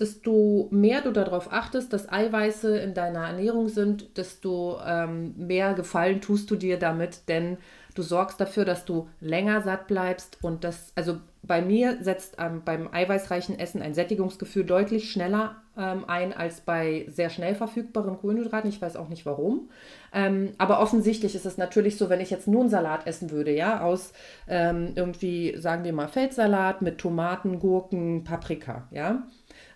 [0.00, 6.20] desto mehr du darauf achtest, dass Eiweiße in deiner Ernährung sind, desto ähm, mehr Gefallen
[6.20, 7.58] tust du dir damit, denn
[7.94, 12.62] du sorgst dafür, dass du länger satt bleibst und das, also bei mir setzt ähm,
[12.64, 18.68] beim eiweißreichen Essen ein Sättigungsgefühl deutlich schneller ähm, ein als bei sehr schnell verfügbaren Kohlenhydraten.
[18.68, 19.70] Ich weiß auch nicht warum.
[20.12, 23.52] Ähm, aber offensichtlich ist es natürlich so, wenn ich jetzt nur einen Salat essen würde,
[23.52, 24.12] ja, aus
[24.48, 29.22] ähm, irgendwie, sagen wir mal, Feldsalat mit Tomaten, Gurken, Paprika, ja.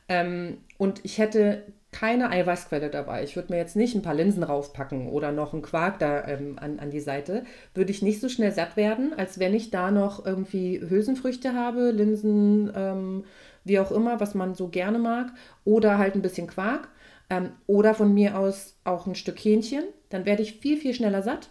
[0.09, 3.23] Ähm, und ich hätte keine Eiweißquelle dabei.
[3.23, 6.59] Ich würde mir jetzt nicht ein paar Linsen raufpacken oder noch einen Quark da ähm,
[6.59, 7.45] an, an die Seite.
[7.73, 11.93] Würde ich nicht so schnell satt werden, als wenn ich da noch irgendwie Hülsenfrüchte habe,
[11.93, 13.25] Linsen, ähm,
[13.63, 15.33] wie auch immer, was man so gerne mag.
[15.65, 16.89] Oder halt ein bisschen Quark.
[17.31, 19.85] Ähm, oder von mir aus auch ein Stück Hähnchen.
[20.09, 21.51] Dann werde ich viel, viel schneller satt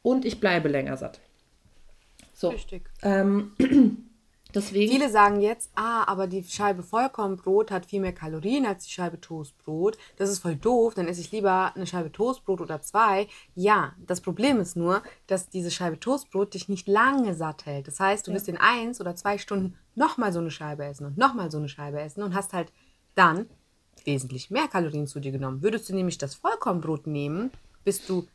[0.00, 1.20] und ich bleibe länger satt.
[2.32, 2.48] So.
[2.48, 2.82] Richtig.
[4.54, 4.90] Deswegen.
[4.90, 9.20] Viele sagen jetzt, ah, aber die Scheibe Vollkornbrot hat viel mehr Kalorien als die Scheibe
[9.20, 9.96] Toastbrot.
[10.16, 13.28] Das ist voll doof, dann esse ich lieber eine Scheibe Toastbrot oder zwei.
[13.54, 17.88] Ja, das Problem ist nur, dass diese Scheibe Toastbrot dich nicht lange satt hält.
[17.88, 18.36] Das heißt, du ja.
[18.36, 21.68] wirst in eins oder zwei Stunden nochmal so eine Scheibe essen und nochmal so eine
[21.68, 22.72] Scheibe essen und hast halt
[23.14, 23.46] dann
[24.04, 25.62] wesentlich mehr Kalorien zu dir genommen.
[25.62, 27.50] Würdest du nämlich das Vollkornbrot nehmen,
[27.84, 28.26] bist du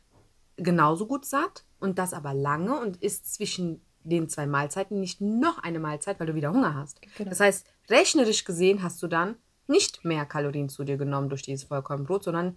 [0.56, 5.62] genauso gut satt und das aber lange und isst zwischen den zwei Mahlzeiten nicht noch
[5.62, 7.00] eine Mahlzeit, weil du wieder Hunger hast.
[7.16, 7.30] Genau.
[7.30, 9.36] Das heißt, rechnerisch gesehen hast du dann
[9.66, 12.56] nicht mehr Kalorien zu dir genommen durch dieses Vollkornbrot, sondern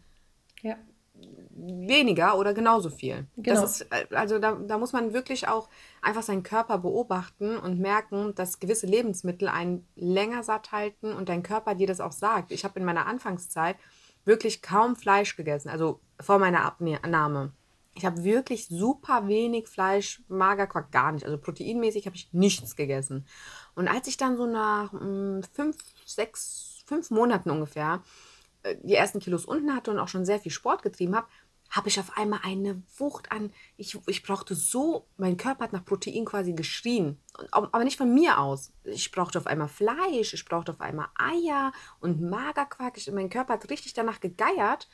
[0.62, 0.76] ja.
[1.50, 3.28] weniger oder genauso viel.
[3.36, 3.62] Genau.
[3.62, 5.70] Das ist, äh, also da, da muss man wirklich auch
[6.02, 11.44] einfach seinen Körper beobachten und merken, dass gewisse Lebensmittel einen länger satt halten und dein
[11.44, 12.52] Körper dir das auch sagt.
[12.52, 13.76] Ich habe in meiner Anfangszeit
[14.24, 17.52] wirklich kaum Fleisch gegessen, also vor meiner Abnahme.
[17.94, 21.26] Ich habe wirklich super wenig Fleisch, Magerquark gar nicht.
[21.26, 23.26] Also proteinmäßig habe ich nichts gegessen.
[23.76, 28.02] Und als ich dann so nach mh, hm, fünf, sechs, fünf Monaten ungefähr
[28.64, 31.28] äh, die ersten Kilos unten hatte und auch schon sehr viel Sport getrieben habe,
[31.72, 33.52] habe ich auf einmal eine Wucht an.
[33.78, 37.18] Ich, ich brauchte so, mein Körper hat nach Protein quasi geschrien.
[37.50, 38.74] Aber nicht von mir aus.
[38.84, 41.72] Ich brauchte auf einmal Fleisch, ich brauchte auf einmal Eier
[42.02, 42.98] und Magerquark.
[42.98, 44.90] Ich, mein Körper hat richtig danach gegeiert.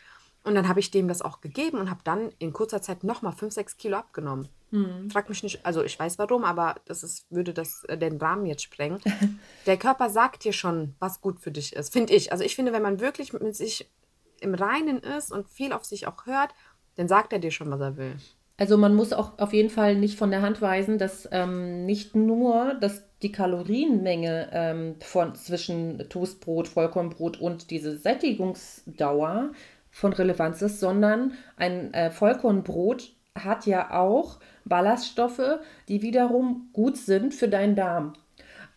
[0.47, 3.33] Und dann habe ich dem das auch gegeben und habe dann in kurzer Zeit nochmal
[3.33, 4.47] 5, 6 Kilo abgenommen.
[4.71, 5.09] Mhm.
[5.11, 8.45] Frag mich nicht, also ich weiß warum, aber das ist, würde das äh, den Rahmen
[8.45, 9.01] jetzt sprengen.
[9.65, 12.31] Der Körper sagt dir schon, was gut für dich ist, finde ich.
[12.31, 13.91] Also ich finde, wenn man wirklich mit sich
[14.39, 16.51] im Reinen ist und viel auf sich auch hört,
[16.95, 18.15] dann sagt er dir schon, was er will.
[18.55, 22.15] Also man muss auch auf jeden Fall nicht von der Hand weisen, dass ähm, nicht
[22.15, 29.51] nur dass die Kalorienmenge ähm, von, zwischen Toastbrot, Vollkornbrot und diese Sättigungsdauer
[29.97, 37.33] von Relevanz ist, sondern ein äh, Vollkornbrot hat ja auch Ballaststoffe, die wiederum gut sind
[37.33, 38.13] für deinen Darm.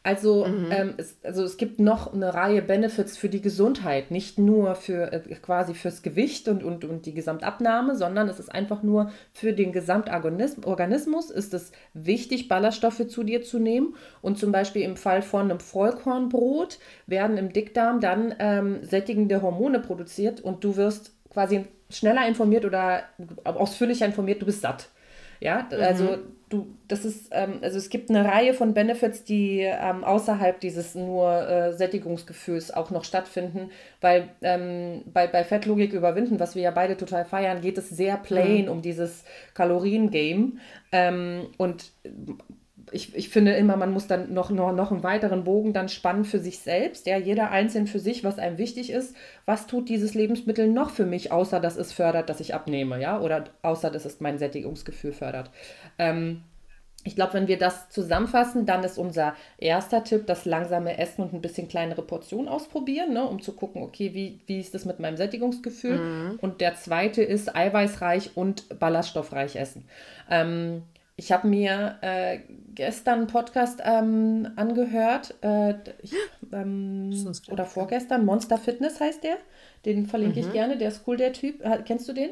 [0.02, 0.68] Also, mhm.
[0.70, 5.12] ähm, es, also es gibt noch eine Reihe Benefits für die Gesundheit, nicht nur für
[5.12, 9.52] äh, quasi fürs Gewicht und, und, und die Gesamtabnahme, sondern es ist einfach nur für
[9.52, 13.94] den Gesamtorganismus ist es wichtig, Ballaststoffe zu dir zu nehmen.
[14.22, 19.80] Und zum Beispiel im Fall von einem Vollkornbrot werden im Dickdarm dann ähm, sättigende Hormone
[19.80, 23.02] produziert und du wirst quasi schneller informiert oder
[23.44, 24.88] ausführlicher informiert, du bist satt.
[25.40, 26.39] Ja, also mhm.
[26.50, 30.94] Du, das ist, ähm, also es gibt eine Reihe von Benefits, die ähm, außerhalb dieses
[30.94, 33.70] nur äh, Sättigungsgefühls auch noch stattfinden,
[34.00, 38.16] weil ähm, bei, bei Fettlogik überwinden, was wir ja beide total feiern, geht es sehr
[38.16, 38.70] plain mhm.
[38.70, 39.24] um dieses
[39.54, 40.58] Kalorien-Game.
[40.92, 41.92] Ähm, und
[42.92, 46.24] ich, ich finde immer, man muss dann noch, noch, noch einen weiteren Bogen dann spannen
[46.24, 49.14] für sich selbst, ja, jeder einzeln für sich, was einem wichtig ist.
[49.46, 53.20] Was tut dieses Lebensmittel noch für mich, außer dass es fördert, dass ich abnehme, ja,
[53.20, 55.50] oder außer dass es mein Sättigungsgefühl fördert.
[55.98, 56.42] Ähm,
[57.02, 61.32] ich glaube, wenn wir das zusammenfassen, dann ist unser erster Tipp das langsame Essen und
[61.32, 65.00] ein bisschen kleinere Portionen ausprobieren, ne, um zu gucken, okay, wie, wie ist das mit
[65.00, 65.98] meinem Sättigungsgefühl?
[65.98, 66.38] Mhm.
[66.42, 69.86] Und der zweite ist eiweißreich und ballaststoffreich essen.
[70.30, 70.82] Ähm,
[71.20, 72.38] ich habe mir äh,
[72.74, 76.14] gestern einen Podcast ähm, angehört, äh, ich,
[76.50, 77.10] ähm,
[77.50, 79.36] oder vorgestern, Monster Fitness heißt der.
[79.84, 80.46] Den verlinke mhm.
[80.46, 81.62] ich gerne, der ist cool, der Typ.
[81.84, 82.30] Kennst du den?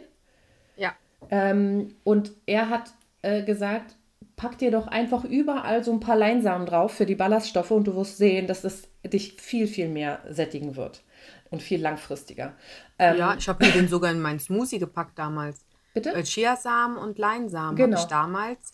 [0.79, 0.95] Ja.
[1.31, 3.95] Ähm, und er hat äh, gesagt,
[4.37, 7.95] pack dir doch einfach überall so ein paar Leinsamen drauf für die Ballaststoffe und du
[7.95, 11.03] wirst sehen, dass es dich viel, viel mehr sättigen wird
[11.51, 12.55] und viel langfristiger.
[12.99, 15.68] ja, ähm, ich habe mir den sogar in meinen Smoothie gepackt damals.
[15.95, 16.15] Bitte?
[16.15, 17.97] Äh, Chiasamen und Leinsamen genau.
[17.97, 18.73] habe ich damals,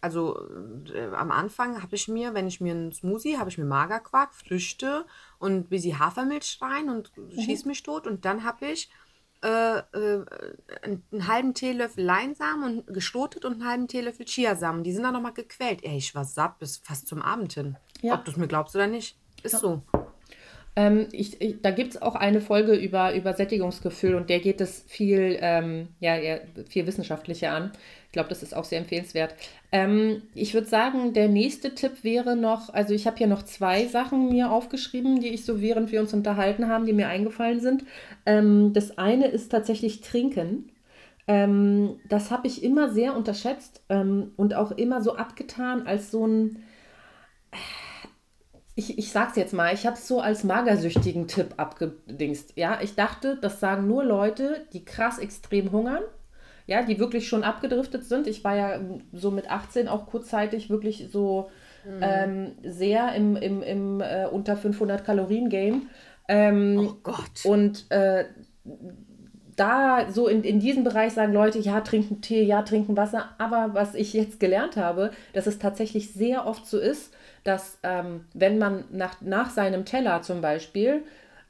[0.00, 0.38] also
[0.94, 4.34] äh, am Anfang habe ich mir, wenn ich mir einen Smoothie, habe ich mir Magerquark,
[4.34, 5.06] Früchte
[5.38, 7.40] und ein bisschen Hafermilch rein und mhm.
[7.40, 8.90] schieß mich tot und dann habe ich
[9.42, 10.24] äh, äh,
[10.82, 14.84] einen halben Teelöffel Leinsamen und geschlotet und einen halben Teelöffel Chiasamen.
[14.84, 15.82] Die sind dann nochmal gequält.
[15.82, 17.76] Ey, ich war satt bis fast zum Abend hin.
[18.02, 18.14] Ja.
[18.14, 19.18] Ob du es mir glaubst oder nicht.
[19.42, 19.58] Ist ja.
[19.58, 19.82] so.
[20.74, 24.60] Ähm, ich, ich, da gibt es auch eine Folge über, über Sättigungsgefühl und der geht
[24.60, 26.16] es viel, ähm, ja,
[26.68, 27.72] viel wissenschaftlicher an.
[28.06, 29.34] Ich glaube, das ist auch sehr empfehlenswert.
[29.70, 33.86] Ähm, ich würde sagen, der nächste Tipp wäre noch, also ich habe hier noch zwei
[33.86, 37.84] Sachen mir aufgeschrieben, die ich so während wir uns unterhalten haben, die mir eingefallen sind.
[38.24, 40.72] Ähm, das eine ist tatsächlich Trinken.
[41.28, 46.26] Ähm, das habe ich immer sehr unterschätzt ähm, und auch immer so abgetan als so
[46.26, 46.62] ein
[48.74, 52.54] ich, ich sag's jetzt mal, ich habe es so als magersüchtigen Tipp abgedingst.
[52.56, 56.02] Ja, ich dachte, das sagen nur Leute, die krass extrem hungern,
[56.66, 58.26] ja, die wirklich schon abgedriftet sind.
[58.26, 58.80] Ich war ja
[59.12, 61.50] so mit 18 auch kurzzeitig wirklich so
[61.84, 62.00] mhm.
[62.00, 65.88] ähm, sehr im, im, im äh, unter 500 Kalorien Game.
[66.28, 67.44] Ähm, oh Gott.
[67.44, 68.24] Und äh,
[69.56, 73.30] da so in, in diesem Bereich sagen Leute, ja, trinken Tee, ja, trinken Wasser.
[73.36, 77.11] Aber was ich jetzt gelernt habe, dass es tatsächlich sehr oft so ist,
[77.44, 81.02] dass ähm, wenn man nach, nach seinem Teller zum Beispiel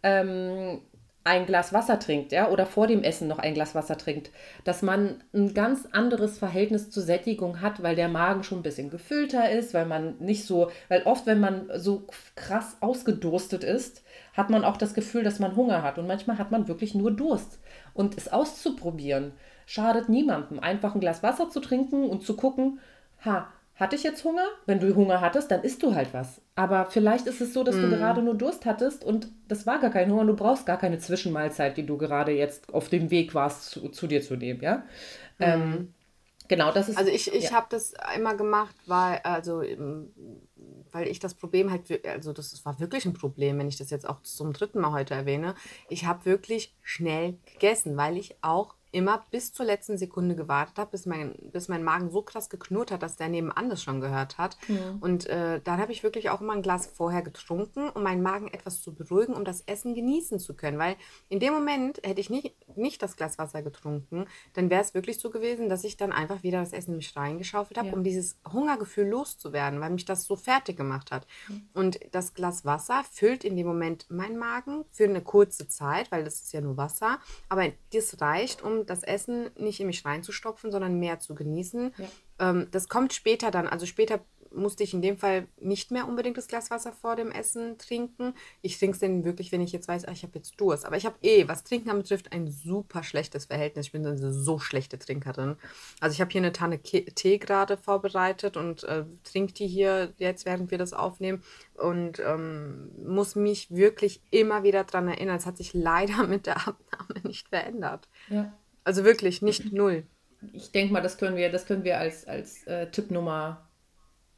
[0.03, 0.81] ähm,
[1.25, 4.31] ein Glas Wasser trinkt, ja, oder vor dem Essen noch ein Glas Wasser trinkt,
[4.65, 8.91] dass man ein ganz anderes Verhältnis zur Sättigung hat, weil der Magen schon ein bisschen
[8.91, 14.51] gefüllter ist, weil man nicht so, weil oft, wenn man so krass ausgedurstet ist, hat
[14.51, 17.61] man auch das Gefühl, dass man Hunger hat und manchmal hat man wirklich nur Durst.
[17.95, 19.33] Und es auszuprobieren,
[19.67, 20.59] schadet niemandem.
[20.59, 22.81] Einfach ein Glas Wasser zu trinken und zu gucken,
[23.25, 24.47] ha, hatte ich jetzt Hunger?
[24.67, 26.41] Wenn du Hunger hattest, dann isst du halt was.
[26.55, 27.81] Aber vielleicht ist es so, dass mm.
[27.81, 27.93] du mhm.
[27.93, 30.27] gerade nur Durst hattest und das war gar kein Hunger.
[30.27, 34.07] Du brauchst gar keine Zwischenmahlzeit, die du gerade jetzt auf dem Weg warst, zu, zu
[34.07, 34.77] dir zu nehmen, ja?
[35.39, 35.43] Mm.
[35.43, 35.95] Ähm,
[36.49, 36.99] genau, das ist.
[36.99, 37.53] Also ich, ich ja.
[37.53, 39.63] habe das immer gemacht, weil, also,
[40.93, 44.09] weil ich das Problem halt, also das war wirklich ein Problem, wenn ich das jetzt
[44.09, 45.55] auch zum dritten Mal heute erwähne.
[45.89, 50.93] Ich habe wirklich schnell gegessen, weil ich auch immer bis zur letzten Sekunde gewartet habe,
[50.93, 54.39] bis mein, bis mein Magen so krass geknurrt hat, dass der nebenan das schon gehört
[54.39, 54.57] hat.
[54.69, 54.77] Ja.
[55.01, 58.49] Und äh, dann habe ich wirklich auch immer ein Glas vorher getrunken, um meinen Magen
[58.49, 60.79] etwas zu beruhigen, um das Essen genießen zu können.
[60.79, 60.97] Weil
[61.29, 65.19] in dem Moment hätte ich nicht, nicht das Glas Wasser getrunken, dann wäre es wirklich
[65.19, 67.95] so gewesen, dass ich dann einfach wieder das Essen in mich reingeschaufelt habe, ja.
[67.95, 71.27] um dieses Hungergefühl loszuwerden, weil mich das so fertig gemacht hat.
[71.49, 71.69] Mhm.
[71.75, 76.25] Und das Glas Wasser füllt in dem Moment meinen Magen für eine kurze Zeit, weil
[76.25, 77.19] das ist ja nur Wasser,
[77.49, 81.93] aber das reicht, um das Essen nicht in mich reinzustopfen, sondern mehr zu genießen.
[81.99, 82.51] Ja.
[82.51, 83.67] Ähm, das kommt später dann.
[83.67, 84.21] Also später
[84.55, 88.35] musste ich in dem Fall nicht mehr unbedingt das Glas Wasser vor dem Essen trinken.
[88.61, 90.85] Ich trinke es dann wirklich, wenn ich jetzt weiß, ah, ich habe jetzt Durst.
[90.85, 93.87] Aber ich habe eh, was Trinken betrifft, ein super schlechtes Verhältnis.
[93.87, 95.57] Ich bin eine so schlechte Trinkerin.
[96.01, 100.47] Also ich habe hier eine Tanne Tee gerade vorbereitet und äh, trinke die hier jetzt,
[100.47, 101.43] während wir das aufnehmen.
[101.75, 105.37] Und ähm, muss mich wirklich immer wieder daran erinnern.
[105.37, 108.09] Es hat sich leider mit der Abnahme nicht verändert.
[108.29, 108.53] Ja.
[108.85, 110.05] Also wirklich nicht null.
[110.53, 113.69] Ich denke mal, das können wir, das können wir als, als äh, Tipp Nummer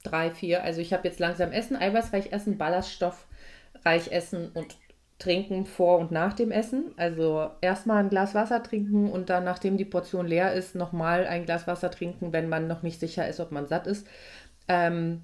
[0.02, 0.62] drei, vier.
[0.62, 4.76] Also ich habe jetzt langsam Essen, eiweißreich essen, ballaststoffreich essen und
[5.18, 6.92] trinken vor und nach dem Essen.
[6.96, 11.46] Also erstmal ein Glas Wasser trinken und dann, nachdem die Portion leer ist, nochmal ein
[11.46, 14.06] Glas Wasser trinken, wenn man noch nicht sicher ist, ob man satt ist.
[14.68, 15.22] Ähm,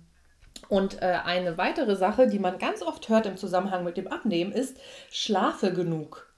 [0.68, 4.53] und äh, eine weitere Sache, die man ganz oft hört im Zusammenhang mit dem Abnehmen,
[4.53, 4.79] ist,
[5.11, 6.30] schlafe genug.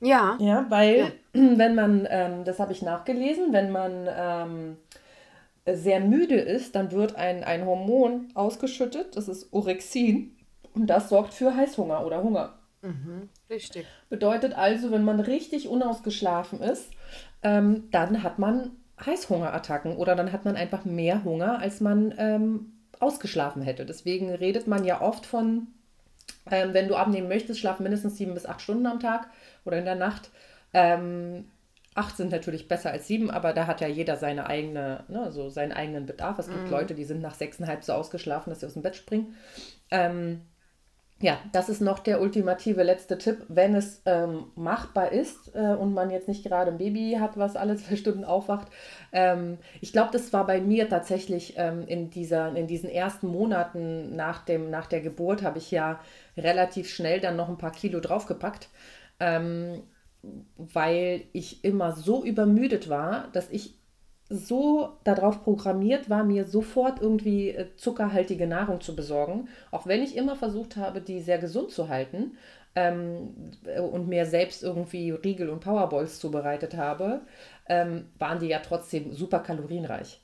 [0.00, 0.36] Ja.
[0.40, 1.10] Ja, weil ja.
[1.32, 4.76] wenn man, ähm, das habe ich nachgelesen, wenn man ähm,
[5.66, 10.36] sehr müde ist, dann wird ein, ein Hormon ausgeschüttet, das ist Orexin,
[10.74, 12.54] und das sorgt für Heißhunger oder Hunger.
[12.82, 13.86] Mhm, richtig.
[14.08, 16.90] Bedeutet also, wenn man richtig unausgeschlafen ist,
[17.42, 18.70] ähm, dann hat man
[19.04, 23.86] Heißhungerattacken oder dann hat man einfach mehr Hunger, als man ähm, ausgeschlafen hätte.
[23.86, 25.68] Deswegen redet man ja oft von,
[26.50, 29.28] ähm, wenn du abnehmen möchtest, schlaf mindestens sieben bis acht Stunden am Tag
[29.64, 30.30] oder in der Nacht.
[30.72, 31.46] Ähm,
[31.94, 35.48] acht sind natürlich besser als sieben, aber da hat ja jeder seine eigene, ne, so
[35.48, 36.38] seinen eigenen Bedarf.
[36.38, 36.70] Es gibt mm.
[36.70, 39.34] Leute, die sind nach sechseinhalb so ausgeschlafen, dass sie aus dem Bett springen.
[39.90, 40.42] Ähm,
[41.20, 45.92] ja, das ist noch der ultimative letzte Tipp, wenn es ähm, machbar ist äh, und
[45.92, 48.68] man jetzt nicht gerade ein Baby hat, was alle zwei Stunden aufwacht.
[49.12, 54.14] Ähm, ich glaube, das war bei mir tatsächlich ähm, in, dieser, in diesen ersten Monaten
[54.14, 56.00] nach, dem, nach der Geburt, habe ich ja
[56.36, 58.68] relativ schnell dann noch ein paar Kilo draufgepackt
[59.20, 59.82] ähm,
[60.56, 63.77] weil ich immer so übermüdet war, dass ich
[64.28, 70.16] so darauf programmiert war, mir sofort irgendwie äh, zuckerhaltige Nahrung zu besorgen, auch wenn ich
[70.16, 72.36] immer versucht habe, die sehr gesund zu halten
[72.74, 73.52] ähm,
[73.90, 77.22] und mir selbst irgendwie Riegel und Powerballs zubereitet habe,
[77.68, 80.20] ähm, waren die ja trotzdem super kalorienreich.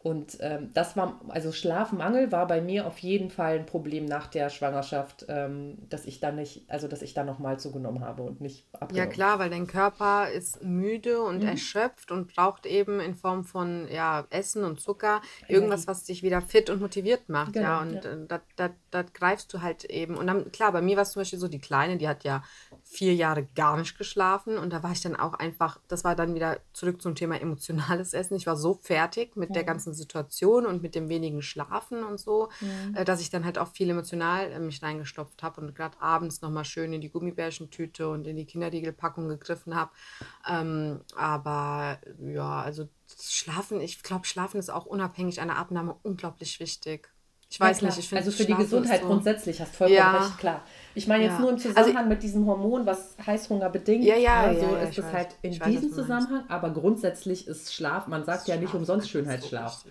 [0.00, 4.28] Und ähm, das war, also Schlafmangel war bei mir auf jeden Fall ein Problem nach
[4.28, 8.40] der Schwangerschaft, ähm, dass ich dann nicht, also dass ich dann nochmal zugenommen habe und
[8.40, 8.96] nicht abgenommen.
[8.96, 11.48] Ja klar, weil dein Körper ist müde und mhm.
[11.48, 16.42] erschöpft und braucht eben in Form von ja, Essen und Zucker irgendwas, was dich wieder
[16.42, 17.54] fit und motiviert macht.
[17.54, 18.36] Genau, ja, und ja.
[18.36, 20.16] Äh, da, greifst du halt eben.
[20.16, 22.44] Und dann, klar, bei mir war es zum Beispiel so, die Kleine, die hat ja
[22.90, 26.34] vier Jahre gar nicht geschlafen und da war ich dann auch einfach, das war dann
[26.34, 28.34] wieder zurück zum Thema emotionales Essen.
[28.34, 29.54] Ich war so fertig mit ja.
[29.54, 33.00] der ganzen Situation und mit dem wenigen Schlafen und so, ja.
[33.00, 36.40] Äh, dass ich dann halt auch viel emotional äh, mich reingestopft habe und gerade abends
[36.40, 39.90] nochmal schön in die Gummibärchentüte und in die Kinderriegelpackung gegriffen habe.
[40.48, 42.88] Ähm, aber ja, also
[43.20, 47.10] Schlafen, ich glaube, Schlafen ist auch unabhängig einer Abnahme unglaublich wichtig.
[47.50, 49.06] Ich weiß ja, nicht, ich finde Also für die Gesundheit so.
[49.06, 50.62] grundsätzlich hast du vollkommen recht, klar.
[50.98, 51.38] Ich meine jetzt ja.
[51.38, 54.04] nur im also Zusammenhang also, mit diesem Hormon, was Heißhunger bedingt.
[54.04, 56.44] Ja, ja, ja so ist es weiß, halt in diesem weiß, Zusammenhang.
[56.48, 59.84] Aber grundsätzlich ist Schlaf, man sagt ja nicht umsonst Schönheitsschlaf.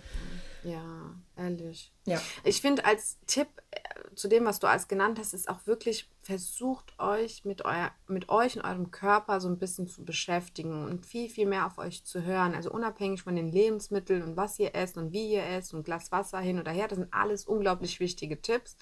[0.66, 1.94] Ja, ehrlich.
[2.06, 2.20] Ja.
[2.44, 3.80] Ich finde als Tipp äh,
[4.16, 8.28] zu dem, was du alles genannt hast, ist auch wirklich, versucht euch mit, euer, mit
[8.28, 12.04] euch und eurem Körper so ein bisschen zu beschäftigen und viel, viel mehr auf euch
[12.04, 12.54] zu hören.
[12.54, 16.12] Also unabhängig von den Lebensmitteln und was ihr esst und wie ihr esst und Glas
[16.12, 18.76] Wasser hin oder her, das sind alles unglaublich wichtige Tipps.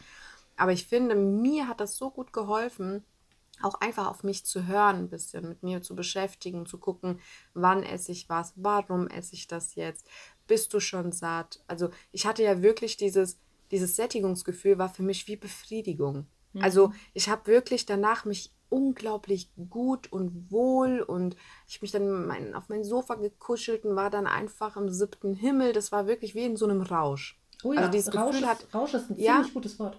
[0.58, 3.04] Aber ich finde, mir hat das so gut geholfen,
[3.62, 7.20] auch einfach auf mich zu hören, ein bisschen mit mir zu beschäftigen, zu gucken,
[7.54, 10.08] wann esse ich was, warum esse ich das jetzt,
[10.48, 11.64] bist du schon satt.
[11.68, 13.40] Also ich hatte ja wirklich dieses,
[13.72, 16.28] dieses Sättigungsgefühl war für mich wie Befriedigung.
[16.54, 16.64] Mhm.
[16.64, 21.36] Also ich habe wirklich danach mich unglaublich gut und wohl und
[21.68, 25.72] ich mich dann mein, auf mein Sofa gekuschelt und war dann einfach im siebten Himmel.
[25.72, 27.40] Das war wirklich wie in so einem Rausch.
[27.64, 29.98] Oh ja, also dieses Rausch, Gefühl hat, Rausch ist ein ja, ziemlich gutes Wort.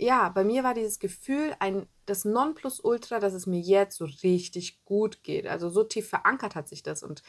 [0.00, 4.84] Ja, bei mir war dieses Gefühl ein das Nonplusultra, dass es mir jetzt so richtig
[4.84, 5.46] gut geht.
[5.46, 7.22] Also so tief verankert hat sich das und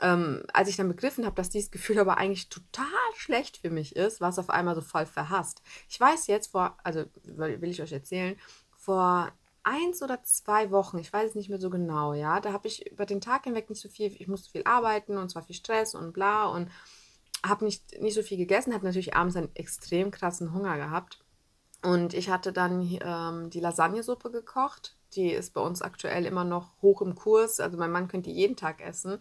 [0.00, 3.96] ähm, als ich dann begriffen habe, dass dieses Gefühl aber eigentlich total schlecht für mich
[3.96, 5.62] ist, war es auf einmal so voll verhasst.
[5.88, 8.36] Ich weiß jetzt vor, also will ich euch erzählen,
[8.76, 9.32] vor
[9.64, 12.90] eins oder zwei Wochen, ich weiß es nicht mehr so genau, ja, da habe ich
[12.90, 15.94] über den Tag hinweg nicht so viel, ich musste viel arbeiten und zwar viel Stress
[15.94, 16.68] und bla und
[17.46, 21.21] habe nicht, nicht so viel gegessen, habe natürlich abends einen extrem krassen Hunger gehabt.
[21.82, 24.96] Und ich hatte dann ähm, die Lasagnesuppe gekocht.
[25.14, 27.60] Die ist bei uns aktuell immer noch hoch im Kurs.
[27.60, 29.18] Also mein Mann könnte die jeden Tag essen.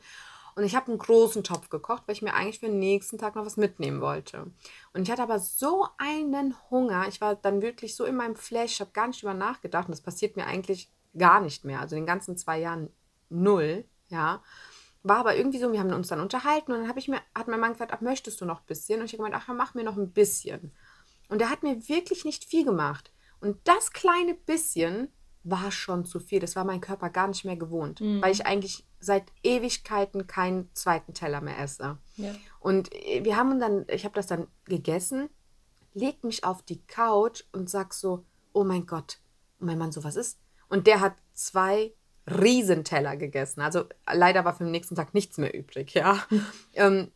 [0.55, 3.35] Und ich habe einen großen Topf gekocht, weil ich mir eigentlich für den nächsten Tag
[3.35, 4.51] noch was mitnehmen wollte.
[4.93, 7.07] Und ich hatte aber so einen Hunger.
[7.07, 9.87] Ich war dann wirklich so in meinem Flash, ich habe gar nicht drüber nachgedacht.
[9.87, 11.79] Und das passiert mir eigentlich gar nicht mehr.
[11.79, 12.89] Also den ganzen zwei Jahren
[13.29, 14.43] null, ja.
[15.03, 17.59] War aber irgendwie so, wir haben uns dann unterhalten und dann ich mir, hat mein
[17.59, 18.99] Mann gesagt, ach, möchtest du noch ein bisschen?
[18.99, 20.71] Und ich habe gemeint, ach, mach mir noch ein bisschen.
[21.31, 23.13] Und er hat mir wirklich nicht viel gemacht.
[23.39, 25.07] Und das kleine bisschen
[25.43, 26.41] war schon zu viel.
[26.41, 28.21] Das war mein Körper gar nicht mehr gewohnt, mhm.
[28.21, 31.97] weil ich eigentlich seit Ewigkeiten keinen zweiten Teller mehr esse.
[32.17, 32.35] Ja.
[32.59, 35.29] Und äh, wir haben dann, ich habe das dann gegessen,
[35.93, 39.19] leg mich auf die Couch und sag so, oh mein Gott.
[39.59, 40.37] Und mein Mann so, was ist?
[40.67, 41.93] Und der hat zwei
[42.27, 43.61] Riesenteller gegessen.
[43.61, 46.21] Also leider war für den nächsten Tag nichts mehr übrig, ja.
[46.73, 47.09] ähm,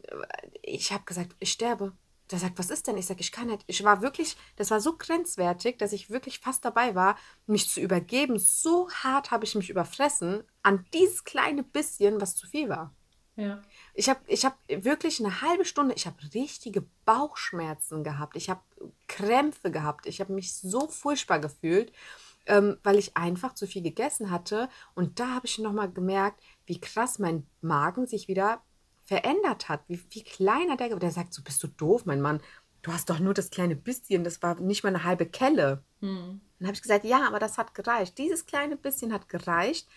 [0.62, 1.92] ich habe gesagt, ich sterbe
[2.32, 2.98] der sagt, was ist denn?
[2.98, 3.64] Ich sage, ich kann nicht.
[3.68, 7.80] Ich war wirklich, das war so grenzwertig, dass ich wirklich fast dabei war, mich zu
[7.80, 8.40] übergeben.
[8.40, 12.94] So hart habe ich mich überfressen an dieses kleine bisschen, was zu viel war.
[13.36, 13.62] Ja.
[13.94, 18.38] Ich habe ich hab wirklich eine halbe Stunde, ich habe richtige Bauchschmerzen gehabt.
[18.38, 18.62] Ich habe
[19.08, 20.06] Krämpfe gehabt.
[20.06, 21.92] Ich habe mich so furchtbar gefühlt,
[22.48, 24.70] ähm, weil ich einfach zu viel gegessen hatte.
[24.96, 28.64] Und da habe ich nochmal gemerkt, wie krass mein Magen sich wieder
[29.06, 32.42] verändert hat, wie, wie kleiner der, der sagt, so bist du doof, mein Mann,
[32.82, 35.84] du hast doch nur das kleine bisschen, das war nicht mal eine halbe Kelle.
[36.02, 36.42] Hm.
[36.60, 38.18] Dann habe ich gesagt, ja, aber das hat gereicht.
[38.18, 39.88] Dieses kleine bisschen hat gereicht,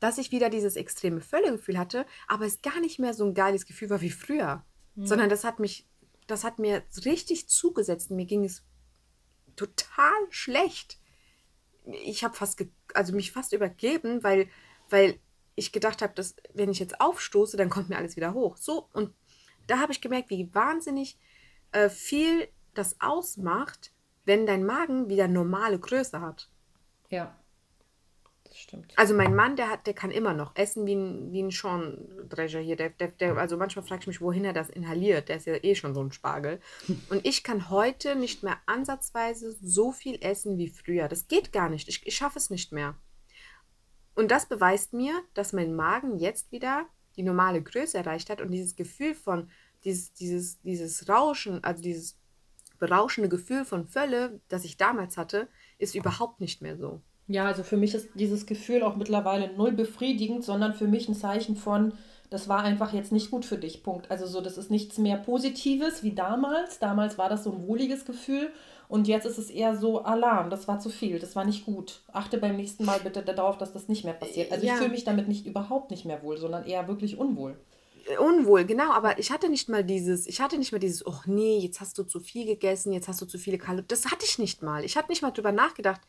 [0.00, 3.66] dass ich wieder dieses extreme Völlegefühl hatte, aber es gar nicht mehr so ein geiles
[3.66, 4.64] Gefühl war wie früher,
[4.96, 5.06] hm.
[5.06, 5.86] sondern das hat mich,
[6.26, 8.10] das hat mir richtig zugesetzt.
[8.10, 8.64] Mir ging es
[9.54, 10.98] total schlecht.
[11.84, 14.48] Ich habe fast, also mich fast übergeben, weil,
[14.90, 15.18] weil
[15.58, 18.56] ich gedacht habe, dass wenn ich jetzt aufstoße, dann kommt mir alles wieder hoch.
[18.56, 19.12] So, und
[19.66, 21.18] da habe ich gemerkt, wie wahnsinnig
[21.72, 23.92] äh, viel das ausmacht,
[24.24, 26.48] wenn dein Magen wieder normale Größe hat.
[27.10, 27.36] Ja.
[28.44, 28.92] Das stimmt.
[28.96, 32.60] Also mein Mann, der hat, der kann immer noch essen wie ein, wie ein Schorndrescher
[32.60, 32.76] hier.
[32.76, 35.28] Der, der, der, also manchmal frage ich mich, wohin er das inhaliert.
[35.28, 36.60] Der ist ja eh schon so ein Spargel.
[37.10, 41.08] Und ich kann heute nicht mehr ansatzweise so viel essen wie früher.
[41.08, 41.88] Das geht gar nicht.
[41.88, 42.94] Ich, ich schaffe es nicht mehr.
[44.18, 48.50] Und das beweist mir, dass mein Magen jetzt wieder die normale Größe erreicht hat und
[48.50, 49.48] dieses Gefühl von,
[49.84, 52.18] dieses, dieses, dieses Rauschen, also dieses
[52.80, 55.46] berauschende Gefühl von Völle, das ich damals hatte,
[55.78, 57.00] ist überhaupt nicht mehr so.
[57.28, 61.14] Ja, also für mich ist dieses Gefühl auch mittlerweile null befriedigend, sondern für mich ein
[61.14, 61.92] Zeichen von,
[62.28, 63.84] das war einfach jetzt nicht gut für dich.
[63.84, 64.10] Punkt.
[64.10, 66.80] Also so, das ist nichts mehr Positives wie damals.
[66.80, 68.50] Damals war das so ein wohliges Gefühl
[68.88, 70.50] und jetzt ist es eher so Alarm.
[70.50, 72.02] Das war zu viel, das war nicht gut.
[72.12, 74.50] Achte beim nächsten Mal bitte darauf, dass das nicht mehr passiert.
[74.50, 74.72] Also ja.
[74.72, 77.56] ich fühle mich damit nicht überhaupt nicht mehr wohl, sondern eher wirklich unwohl
[78.16, 81.58] unwohl, genau, aber ich hatte nicht mal dieses, ich hatte nicht mal dieses, oh nee,
[81.58, 83.84] jetzt hast du zu viel gegessen, jetzt hast du zu viele Kalorien.
[83.88, 84.84] Das hatte ich nicht mal.
[84.84, 86.00] Ich hatte nicht mal drüber nachgedacht,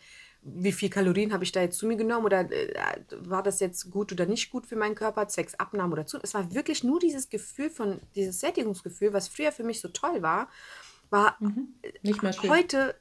[0.41, 2.73] wie viel Kalorien habe ich da jetzt zu mir genommen oder äh,
[3.19, 6.17] war das jetzt gut oder nicht gut für meinen Körper, zwecks Abnahme oder zu.
[6.21, 10.21] Es war wirklich nur dieses Gefühl von, dieses Sättigungsgefühl, was früher für mich so toll
[10.21, 10.49] war,
[11.09, 11.73] war mhm.
[12.01, 12.49] nicht mehr schön.
[12.49, 12.95] heute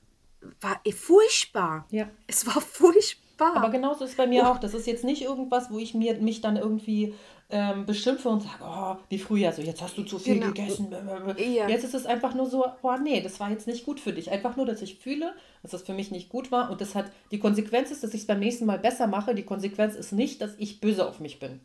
[0.61, 1.87] war furchtbar.
[1.91, 2.09] Ja.
[2.27, 3.57] Es war furchtbar.
[3.57, 4.47] Aber genauso ist es bei mir oh.
[4.47, 4.59] auch.
[4.59, 7.15] Das ist jetzt nicht irgendwas, wo ich mir, mich dann irgendwie
[7.51, 10.49] ähm, beschimpfe und sage, oh, wie früher, so jetzt hast du zu viel genau.
[10.49, 10.95] gegessen.
[11.39, 11.69] Ja.
[11.69, 14.31] Jetzt ist es einfach nur so, oh nee, das war jetzt nicht gut für dich.
[14.31, 17.11] Einfach nur, dass ich fühle, dass das für mich nicht gut war und das hat,
[17.31, 19.35] die Konsequenz ist, dass ich es beim nächsten Mal besser mache.
[19.35, 21.61] Die Konsequenz ist nicht, dass ich böse auf mich bin.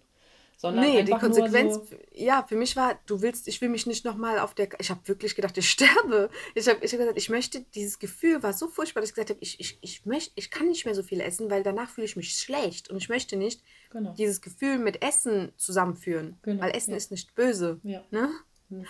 [0.57, 1.83] Sondern nee, die Konsequenz, so
[2.13, 5.05] ja, für mich war, du willst, ich will mich nicht nochmal auf der, ich habe
[5.07, 6.29] wirklich gedacht, ich sterbe.
[6.55, 9.31] Ich habe ich hab gesagt, ich möchte, dieses Gefühl war so furchtbar, dass ich gesagt
[9.31, 12.05] habe, ich, ich, ich, möchte, ich kann nicht mehr so viel essen, weil danach fühle
[12.05, 14.13] ich mich schlecht und ich möchte nicht genau.
[14.13, 16.97] dieses Gefühl mit Essen zusammenführen, genau, weil Essen ja.
[16.97, 17.79] ist nicht böse.
[17.83, 18.03] Ja.
[18.11, 18.29] Ne?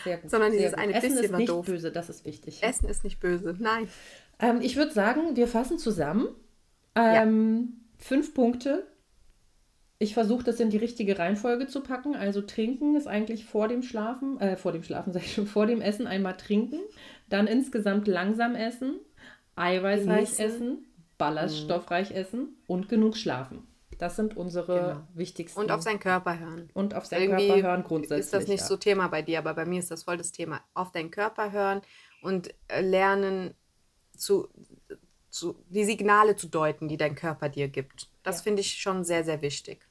[0.03, 0.79] Sehr gut, Sondern dieses gut.
[0.79, 1.65] eine Essen bisschen ist nicht doof.
[1.65, 2.63] böse, das ist wichtig.
[2.63, 3.89] Essen ist nicht böse, nein.
[4.39, 6.27] Ähm, ich würde sagen, wir fassen zusammen.
[6.95, 8.05] Ähm, ja.
[8.05, 8.85] Fünf Punkte,
[10.03, 12.13] ich versuche das in die richtige Reihenfolge zu packen.
[12.13, 15.65] Also trinken ist eigentlich vor dem Schlafen, äh, vor dem Schlafen sage ich schon, vor
[15.65, 16.79] dem Essen einmal trinken,
[17.29, 18.99] dann insgesamt langsam essen,
[19.55, 20.45] eiweißreich Genießen.
[20.45, 20.85] essen,
[21.17, 22.15] ballaststoffreich mhm.
[22.17, 23.65] essen und genug schlafen.
[23.97, 25.07] Das sind unsere genau.
[25.13, 25.59] wichtigsten.
[25.59, 26.69] Und auf seinen Körper hören.
[26.73, 28.19] Und auf seinen Körper hören grundsätzlich.
[28.19, 28.65] Ist das nicht ja.
[28.65, 30.59] so Thema bei dir, aber bei mir ist das voll das Thema.
[30.73, 31.81] Auf deinen Körper hören
[32.21, 33.53] und äh, lernen
[34.17, 34.49] zu,
[35.29, 38.09] zu die Signale zu deuten, die dein Körper dir gibt.
[38.23, 38.43] Das ja.
[38.43, 39.87] finde ich schon sehr, sehr wichtig.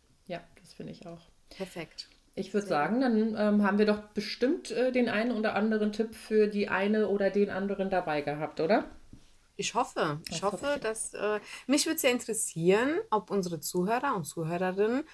[0.73, 1.20] Das finde ich auch.
[1.51, 2.09] Perfekt.
[2.35, 6.14] Ich würde sagen, dann ähm, haben wir doch bestimmt äh, den einen oder anderen Tipp
[6.14, 8.87] für die eine oder den anderen dabei gehabt, oder?
[9.57, 10.23] Ich hoffe.
[10.31, 10.81] Ich das hoffe, hoffe ich.
[10.81, 15.05] dass äh, mich würde es ja interessieren, ob unsere Zuhörer und Zuhörerinnen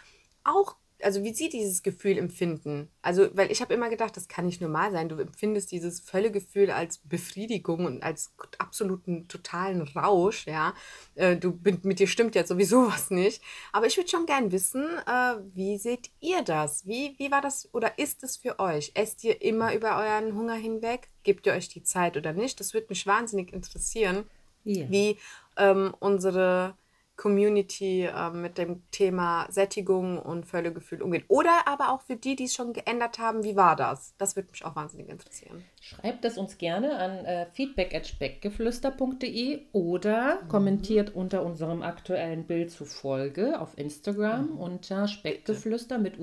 [0.45, 2.89] auch also wie sie dieses Gefühl empfinden.
[3.03, 5.09] Also, weil ich habe immer gedacht, das kann nicht normal sein.
[5.09, 10.75] Du empfindest dieses Völlegefühl als Befriedigung und als absoluten totalen Rausch, ja.
[11.15, 13.43] Äh, du mit dir stimmt ja sowieso was nicht.
[13.73, 16.87] Aber ich würde schon gern wissen, äh, wie seht ihr das?
[16.87, 18.93] Wie, wie war das oder ist es für euch?
[18.95, 21.09] Esst ihr immer über euren Hunger hinweg?
[21.23, 22.59] Gebt ihr euch die Zeit oder nicht?
[22.61, 24.25] Das würde mich wahnsinnig interessieren,
[24.67, 24.91] yeah.
[24.91, 25.19] wie
[25.57, 26.75] ähm, unsere
[27.19, 31.27] Community äh, mit dem Thema Sättigung und Völlegefühl umgeht.
[31.29, 34.15] Oder aber auch für die, die es schon geändert haben, wie war das?
[34.17, 35.63] Das würde mich auch wahnsinnig interessieren.
[35.81, 40.49] Schreibt es uns gerne an äh, feedback.speckgeflüster.de oder mhm.
[40.49, 44.59] kommentiert unter unserem aktuellen Bild zu Folge auf Instagram mhm.
[44.59, 46.21] unter Speckgeflüster mit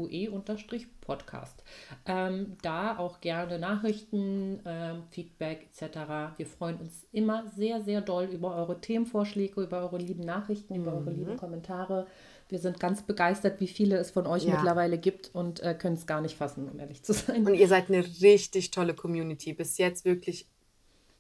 [1.06, 1.64] UE-Podcast.
[2.06, 5.98] Ähm, da auch gerne Nachrichten, ähm, Feedback etc.
[6.38, 10.82] Wir freuen uns immer sehr, sehr doll über eure Themenvorschläge, über eure lieben Nachrichten, mhm.
[10.82, 12.08] über eure lieben Kommentare.
[12.48, 14.54] Wir sind ganz begeistert, wie viele es von euch ja.
[14.54, 17.46] mittlerweile gibt und äh, können es gar nicht fassen, um ehrlich zu sein.
[17.46, 19.54] Und ihr seid eine richtig tolle Community.
[19.54, 20.48] Bis jetzt wirklich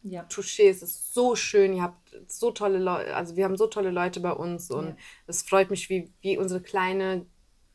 [0.07, 0.23] ja.
[0.29, 1.73] Touché, es ist so schön.
[1.73, 5.41] Ihr habt so tolle Leute, also wir haben so tolle Leute bei uns und es
[5.41, 7.25] freut mich, wie, wie unsere kleine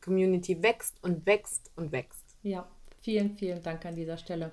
[0.01, 2.25] Community wächst und wächst und wächst.
[2.43, 2.67] Ja,
[3.01, 4.51] vielen, vielen Dank an dieser Stelle.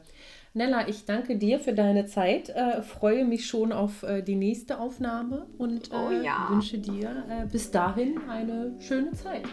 [0.54, 4.80] Nella, ich danke dir für deine Zeit, äh, freue mich schon auf äh, die nächste
[4.80, 6.48] Aufnahme und äh, oh, ja.
[6.50, 9.44] wünsche dir äh, bis dahin eine schöne Zeit.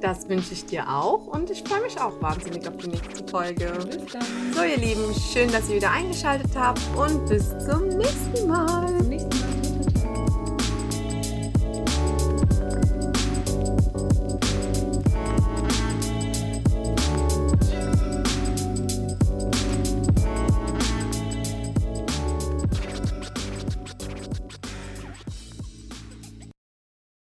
[0.00, 3.72] Das wünsche ich dir auch und ich freue mich auch wahnsinnig auf die nächste Folge.
[3.84, 4.22] Bis dann.
[4.52, 8.84] So, ihr Lieben, schön, dass ihr wieder eingeschaltet habt und bis zum nächsten Mal.